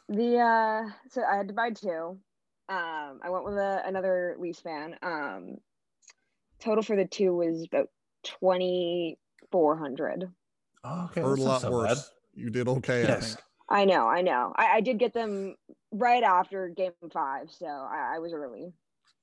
The 0.08 0.36
uh, 0.38 0.88
so 1.10 1.22
I 1.24 1.36
had 1.36 1.48
to 1.48 1.54
buy 1.54 1.70
two. 1.70 2.16
Um, 2.68 3.20
I 3.24 3.28
went 3.28 3.44
with 3.44 3.54
a, 3.54 3.82
another 3.84 4.36
Leafs 4.38 4.60
fan. 4.60 4.94
Um, 5.02 5.56
total 6.60 6.84
for 6.84 6.94
the 6.94 7.04
two 7.06 7.34
was 7.34 7.64
about 7.64 7.88
twenty 8.24 9.18
four 9.50 9.76
hundred. 9.76 10.30
Oh, 10.84 11.06
okay. 11.06 11.22
Heard 11.22 11.40
a 11.40 11.42
lot 11.42 11.60
so 11.62 11.72
worse. 11.72 11.92
bad. 11.94 12.04
You 12.34 12.50
did 12.50 12.68
okay, 12.68 13.02
I 13.02 13.08
Yes. 13.08 13.36
Think. 13.68 13.78
I 13.80 13.84
know, 13.84 14.06
I 14.06 14.22
know. 14.22 14.52
I, 14.56 14.76
I 14.76 14.80
did 14.80 14.98
get 14.98 15.12
them 15.12 15.56
right 15.92 16.22
after 16.22 16.68
game 16.68 16.92
five, 17.12 17.50
so 17.50 17.66
I, 17.66 18.14
I 18.16 18.18
was 18.18 18.32
early. 18.32 18.72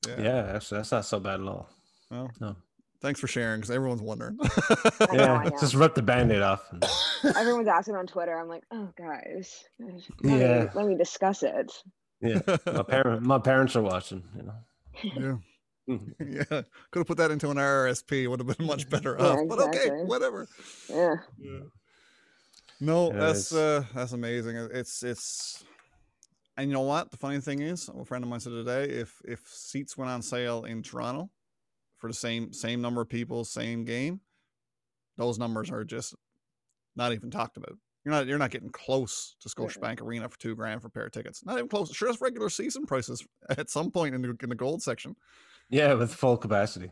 Yeah. 0.07 0.21
Yeah, 0.21 0.51
actually, 0.55 0.79
that's 0.79 0.91
not 0.91 1.05
so 1.05 1.19
bad 1.19 1.41
at 1.41 1.47
all. 1.47 1.69
Well, 2.11 2.29
No. 2.41 2.55
thanks 3.01 3.19
for 3.19 3.27
sharing 3.27 3.59
because 3.61 3.71
everyone's 3.71 4.01
wondering. 4.01 4.37
I 4.99 5.05
know, 5.15 5.23
Yeah, 5.23 5.33
I 5.33 5.43
know. 5.45 5.57
just 5.59 5.73
rip 5.75 5.95
the 5.95 6.01
band-aid 6.01 6.41
off. 6.41 6.63
and- 6.71 6.83
Everyone's 7.37 7.67
asking 7.69 7.95
on 7.95 8.05
Twitter. 8.07 8.37
I'm 8.37 8.47
like, 8.49 8.63
oh 8.71 8.89
guys, 8.97 9.63
let 9.79 9.93
me, 10.23 10.39
Yeah. 10.39 10.69
let 10.75 10.85
me 10.87 10.95
discuss 10.97 11.41
it. 11.43 11.71
Yeah, 12.21 12.39
my 12.65 12.83
parent, 12.87 13.23
my 13.23 13.39
parents 13.39 13.75
are 13.75 13.81
watching. 13.81 14.23
You 14.35 14.43
know. 14.43 14.53
yeah. 15.03 15.35
Mhm. 15.95 16.13
yeah, 16.19 16.61
could 16.91 16.99
have 17.01 17.07
put 17.07 17.17
that 17.17 17.31
into 17.31 17.49
an 17.49 17.57
RRSP. 17.57 18.29
Would 18.29 18.39
have 18.39 18.57
been 18.57 18.67
much 18.67 18.89
better 18.89 19.17
Yeah, 19.19 19.25
off. 19.25 19.39
But 19.49 19.59
okay, 19.59 19.77
exactly. 19.79 20.05
whatever. 20.05 20.47
Yeah. 20.89 21.15
No, 22.79 23.11
Yeah, 23.11 23.19
that's 23.19 23.53
uh, 23.53 23.83
that's 23.93 24.11
amazing. 24.11 24.57
It's 24.57 25.03
it's, 25.03 25.63
and 26.57 26.67
you 26.67 26.73
know 26.73 26.81
what? 26.81 27.11
The 27.11 27.17
funny 27.17 27.39
thing 27.39 27.61
is, 27.61 27.89
a 27.89 28.05
friend 28.05 28.23
of 28.23 28.29
mine 28.29 28.39
said 28.39 28.51
today, 28.51 28.85
if 28.89 29.21
if 29.25 29.41
seats 29.47 29.97
went 29.97 30.11
on 30.11 30.21
sale 30.21 30.65
in 30.65 30.83
Toronto 30.83 31.29
for 31.97 32.07
the 32.07 32.13
same 32.13 32.51
same 32.53 32.81
number 32.81 33.01
of 33.01 33.09
people, 33.09 33.45
same 33.45 33.85
game, 33.85 34.21
those 35.17 35.39
numbers 35.39 35.71
are 35.71 35.83
just 35.83 36.15
not 36.95 37.13
even 37.13 37.31
talked 37.31 37.57
about. 37.57 37.77
You're 38.03 38.13
not 38.13 38.27
you're 38.27 38.37
not 38.37 38.51
getting 38.51 38.69
close 38.69 39.35
to. 39.41 39.49
Scotiabank 39.49 40.01
Arena 40.01 40.27
for 40.27 40.37
two 40.37 40.55
grand 40.55 40.81
for 40.81 40.87
a 40.87 40.91
pair 40.91 41.05
of 41.05 41.11
tickets. 41.13 41.45
Not 41.45 41.57
even 41.57 41.69
close. 41.69 41.93
Sure, 41.93 42.09
that's 42.09 42.21
regular 42.21 42.49
season 42.49 42.85
prices 42.85 43.25
at 43.49 43.69
some 43.69 43.91
point 43.91 44.13
in 44.13 44.21
the 44.21 44.35
in 44.41 44.49
the 44.49 44.55
gold 44.55 44.81
section. 44.81 45.15
Yeah, 45.69 45.93
with 45.93 46.13
full 46.13 46.37
capacity. 46.37 46.91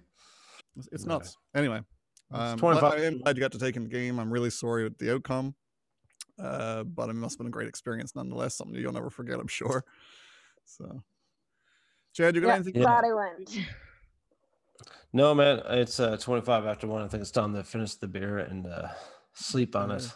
It's, 0.78 0.88
it's 0.92 1.04
Yeah. 1.04 1.10
nuts. 1.10 1.38
Anyway, 1.54 1.82
It's 2.32 2.40
um, 2.40 2.60
25 2.60 2.94
I 2.94 3.04
am 3.04 3.18
glad 3.18 3.36
you 3.36 3.42
got 3.42 3.52
to 3.52 3.60
take 3.60 3.76
in 3.76 3.84
the 3.84 3.90
game. 3.90 4.20
I'm 4.20 4.32
really 4.32 4.50
sorry 4.50 4.86
with 4.86 4.98
the 4.98 5.14
outcome, 5.14 5.56
uh, 6.40 6.84
but 6.84 7.10
it 7.10 7.14
must 7.14 7.34
have 7.34 7.38
been 7.40 7.48
a 7.48 7.52
great 7.52 7.68
experience 7.68 8.16
nonetheless. 8.16 8.56
Something 8.56 8.76
you'll 8.80 8.94
never 8.94 9.10
forget, 9.10 9.40
I'm 9.40 9.48
sure. 9.48 9.84
So, 10.66 11.04
Chad, 12.14 12.36
you 12.36 12.42
got 12.42 12.50
Yeah, 12.50 12.56
anything? 12.56 12.76
Yeah. 12.76 12.84
glad 12.84 13.06
I 13.06 13.14
went. 13.14 13.60
No, 15.14 15.34
man, 15.36 15.62
it's 15.70 16.00
uh, 16.00 16.16
25 16.18 16.66
after 16.66 16.88
one. 16.88 17.04
I 17.04 17.08
think 17.08 17.22
it's 17.22 17.32
time 17.32 17.54
to 17.56 17.64
finish 17.64 17.96
the 17.96 18.08
beer 18.08 18.38
and 18.38 18.66
uh, 18.68 18.88
sleep 19.34 19.76
on 19.76 19.92
it. 19.92 20.10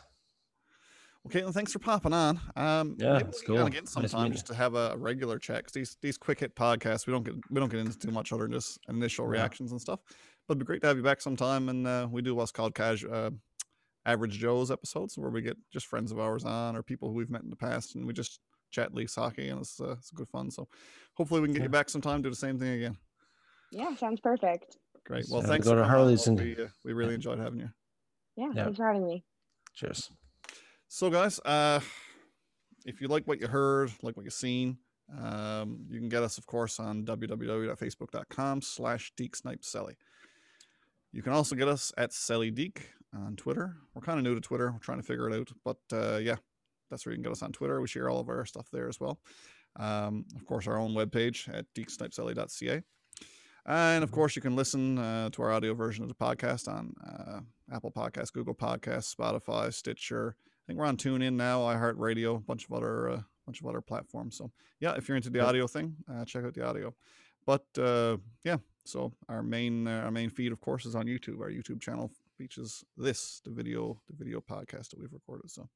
Well, 1.23 1.31
Caitlyn, 1.33 1.53
thanks 1.53 1.73
for 1.73 1.79
popping 1.79 2.13
on. 2.13 2.39
Um, 2.55 2.95
Yeah, 2.99 3.13
maybe 3.13 3.29
it's 3.29 3.41
we 3.41 3.47
can 3.47 3.55
kinda 3.55 3.63
cool. 3.63 3.69
get 3.71 3.83
Nice 3.83 3.91
sometime 3.91 4.21
meeting 4.23 4.33
just 4.33 4.47
to 4.47 4.53
have 4.55 4.75
a, 4.75 4.91
a 4.91 4.97
regular 4.97 5.39
chat 5.39 5.63
'cause 5.63 5.73
these 5.73 5.97
these 6.01 6.17
quick 6.19 6.39
hit 6.39 6.55
podcasts 6.55 7.07
we 7.07 7.11
don't 7.13 7.23
get 7.23 7.33
we 7.49 7.59
don't 7.59 7.69
get 7.69 7.79
into 7.79 7.97
too 7.97 8.11
much 8.11 8.31
other 8.31 8.43
than 8.43 8.51
just 8.53 8.77
initial 8.87 9.25
No. 9.25 9.31
reactions 9.31 9.71
and 9.71 9.81
stuff. 9.81 9.99
But 10.47 10.53
it'd 10.53 10.59
be 10.59 10.65
great 10.65 10.81
to 10.81 10.87
have 10.87 10.97
you 10.97 11.03
back 11.03 11.21
sometime, 11.21 11.67
and 11.69 11.87
uh, 11.87 12.07
we 12.11 12.21
do 12.21 12.35
what's 12.35 12.51
called 12.51 12.75
casual. 12.75 13.31
Average 14.05 14.37
Joe's 14.39 14.69
episodes 14.71 15.17
where 15.17 15.29
we 15.31 15.41
get 15.41 15.57
just 15.73 15.87
friends 15.87 16.11
of 16.11 16.19
ours 16.19 16.45
on 16.45 16.75
or 16.75 16.83
people 16.83 17.09
who 17.09 17.15
we've 17.15 17.29
met 17.29 17.43
in 17.43 17.49
the 17.49 17.55
past 17.55 17.95
and 17.95 18.05
we 18.05 18.13
just 18.13 18.39
chat 18.71 18.93
Leafs 18.93 19.15
hockey 19.15 19.49
and 19.49 19.61
it's, 19.61 19.79
uh, 19.81 19.91
it's 19.93 20.11
good 20.11 20.27
fun. 20.29 20.51
So 20.51 20.67
hopefully 21.15 21.41
we 21.41 21.47
can 21.47 21.53
get 21.55 21.63
you 21.63 21.69
back 21.69 21.89
sometime, 21.89 22.21
do 22.21 22.29
the 22.29 22.35
same 22.35 22.59
thing 22.59 22.73
again. 22.73 22.97
Yeah, 23.71 23.95
sounds 23.95 24.19
perfect. 24.21 24.77
Great. 25.05 25.25
Well, 25.29 25.41
So 25.41 25.47
thanks 25.47 25.65
go 25.65 25.71
to 25.75 25.81
coming 25.81 25.89
Harley's 25.89 26.27
and- 26.27 26.39
we, 26.39 26.55
uh, 26.55 26.67
we 26.83 26.93
really 26.93 27.15
enjoyed 27.15 27.39
having 27.39 27.59
you. 27.59 27.69
Yeah, 28.35 28.51
Yeah. 28.53 28.63
thanks 28.65 28.77
for 28.77 28.85
having 28.87 29.05
me. 29.07 29.23
Cheers. 29.75 30.11
So, 30.87 31.09
guys, 31.09 31.39
uh, 31.45 31.79
if 32.85 33.01
you 33.01 33.07
like 33.07 33.25
what 33.27 33.39
you 33.41 33.47
heard, 33.47 33.91
like 34.03 34.15
what 34.15 34.23
you've 34.23 34.33
seen, 34.33 34.77
um, 35.17 35.85
you 35.89 35.99
can 35.99 36.09
get 36.09 36.23
us, 36.23 36.37
of 36.37 36.45
course, 36.45 36.79
on 36.79 37.05
www.facebook.com 37.05 38.61
slash 38.61 39.11
deeksnipeselly. 39.19 39.95
You 41.11 41.21
can 41.23 41.33
also 41.33 41.55
get 41.55 41.67
us 41.67 41.91
at 41.97 42.11
sellydeek 42.11 42.77
on 43.15 43.35
Twitter. 43.35 43.75
We're 43.93 44.01
kind 44.01 44.19
of 44.19 44.23
new 44.23 44.35
to 44.35 44.41
Twitter. 44.41 44.71
We're 44.71 44.79
trying 44.79 44.99
to 44.99 45.05
figure 45.07 45.29
it 45.29 45.39
out. 45.39 45.51
But 45.63 45.77
uh, 45.91 46.17
yeah, 46.17 46.35
that's 46.89 47.05
where 47.05 47.11
you 47.13 47.17
can 47.17 47.23
get 47.23 47.31
us 47.31 47.41
on 47.43 47.51
Twitter. 47.51 47.81
We 47.81 47.87
share 47.87 48.09
all 48.09 48.19
of 48.19 48.29
our 48.29 48.45
stuff 48.45 48.67
there 48.71 48.87
as 48.87 48.99
well. 48.99 49.19
Um, 49.77 50.25
of 50.35 50.45
course, 50.45 50.67
our 50.67 50.77
own 50.77 50.93
webpage 50.93 51.49
at 51.53 51.65
deeksnipeselly.ca. 51.75 52.81
And 53.67 54.03
of 54.03 54.11
Mhm. 54.11 54.13
course, 54.13 54.35
you 54.35 54.41
can 54.41 54.55
listen 54.55 54.97
uh, 54.99 55.29
to 55.31 55.41
our 55.41 55.51
audio 55.51 55.73
version 55.73 56.03
of 56.03 56.09
the 56.09 56.15
podcast 56.15 56.67
on 56.67 56.93
uh, 57.03 57.41
Apple 57.73 57.91
Podcasts, 57.91 58.31
Google 58.31 58.53
Podcasts, 58.53 59.13
Spotify, 59.15 59.73
Stitcher. 59.73 60.35
I 60.39 60.63
think 60.67 60.79
we're 60.79 60.85
on 60.85 60.97
TuneIn 60.97 61.33
now, 61.33 61.61
iHeartRadio, 61.61 62.37
a 62.37 62.39
bunch 62.39 62.65
of 62.65 62.73
other 62.73 63.09
uh, 63.09 63.21
bunch 63.45 63.61
of 63.61 63.67
other 63.67 63.81
platforms. 63.81 64.37
So 64.37 64.51
yeah, 64.79 64.93
if 64.95 65.07
you're 65.07 65.17
into 65.17 65.29
the 65.31 65.39
audio 65.39 65.67
thing, 65.67 65.95
uh, 66.11 66.25
check 66.25 66.43
out 66.45 66.53
the 66.53 66.65
audio. 66.65 66.95
But 67.45 67.65
uh, 67.77 68.17
yeah, 68.43 68.57
so 68.85 69.13
our 69.29 69.41
main 69.43 69.87
uh, 69.87 70.01
our 70.05 70.11
main 70.11 70.29
feed, 70.29 70.51
of 70.51 70.61
course, 70.61 70.85
is 70.85 70.95
on 70.95 71.05
YouTube. 71.07 71.39
Our 71.41 71.49
YouTube 71.49 71.81
channel 71.81 72.11
features 72.37 72.83
this 72.97 73.41
the 73.43 73.51
video 73.51 73.99
the 74.09 74.15
video 74.15 74.39
podcast 74.41 74.89
that 74.89 74.99
we've 74.99 75.13
recorded. 75.13 75.49
So 75.49 75.67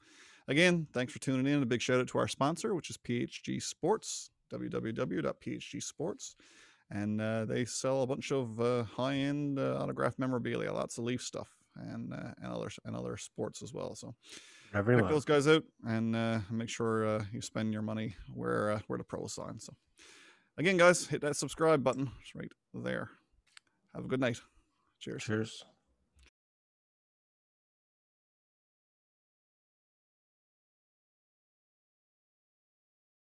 again, 0.47 0.87
thanks 0.93 1.13
for 1.13 1.19
tuning 1.19 1.51
in. 1.51 1.61
A 1.63 1.65
big 1.65 1.81
shout 1.81 1.99
out 1.99 2.07
to 2.09 2.17
our 2.17 2.27
sponsor, 2.27 2.75
which 2.75 2.89
is 2.89 2.97
PHG 2.97 3.61
Sports. 3.61 4.31
www.phgsports. 4.51 6.35
And 6.91 7.21
uh, 7.21 7.45
they 7.45 7.65
sell 7.65 8.01
a 8.01 8.07
bunch 8.07 8.31
of 8.31 8.59
uh, 8.59 8.83
high-end 8.83 9.59
uh, 9.59 9.77
autographed 9.79 10.17
memorabilia, 10.17 10.73
lots 10.73 10.97
of 10.97 11.03
Leaf 11.03 11.21
stuff, 11.21 11.47
and 11.75 12.13
uh, 12.13 12.33
and 12.41 12.51
other 12.51 12.69
and 12.85 12.95
other 12.95 13.15
sports 13.17 13.61
as 13.61 13.73
well. 13.73 13.95
So 13.95 14.15
check 14.71 14.79
Everyone. 14.79 15.11
those 15.11 15.25
guys 15.25 15.47
out 15.47 15.63
and 15.87 16.15
uh, 16.15 16.39
make 16.49 16.69
sure 16.69 17.05
uh, 17.05 17.23
you 17.31 17.41
spend 17.41 17.73
your 17.73 17.83
money 17.83 18.15
where 18.33 18.71
uh, 18.71 18.79
where 18.87 18.97
the 18.97 19.03
pros 19.03 19.33
sign. 19.33 19.59
So 19.59 19.73
again, 20.57 20.77
guys, 20.77 21.05
hit 21.05 21.21
that 21.21 21.35
subscribe 21.35 21.83
button. 21.83 22.11
It's 22.21 22.33
right 22.35 22.51
there. 22.73 23.09
Have 23.93 24.05
a 24.05 24.07
good 24.07 24.19
night. 24.19 24.41
Cheers. 24.99 25.23
Cheers. 25.23 25.65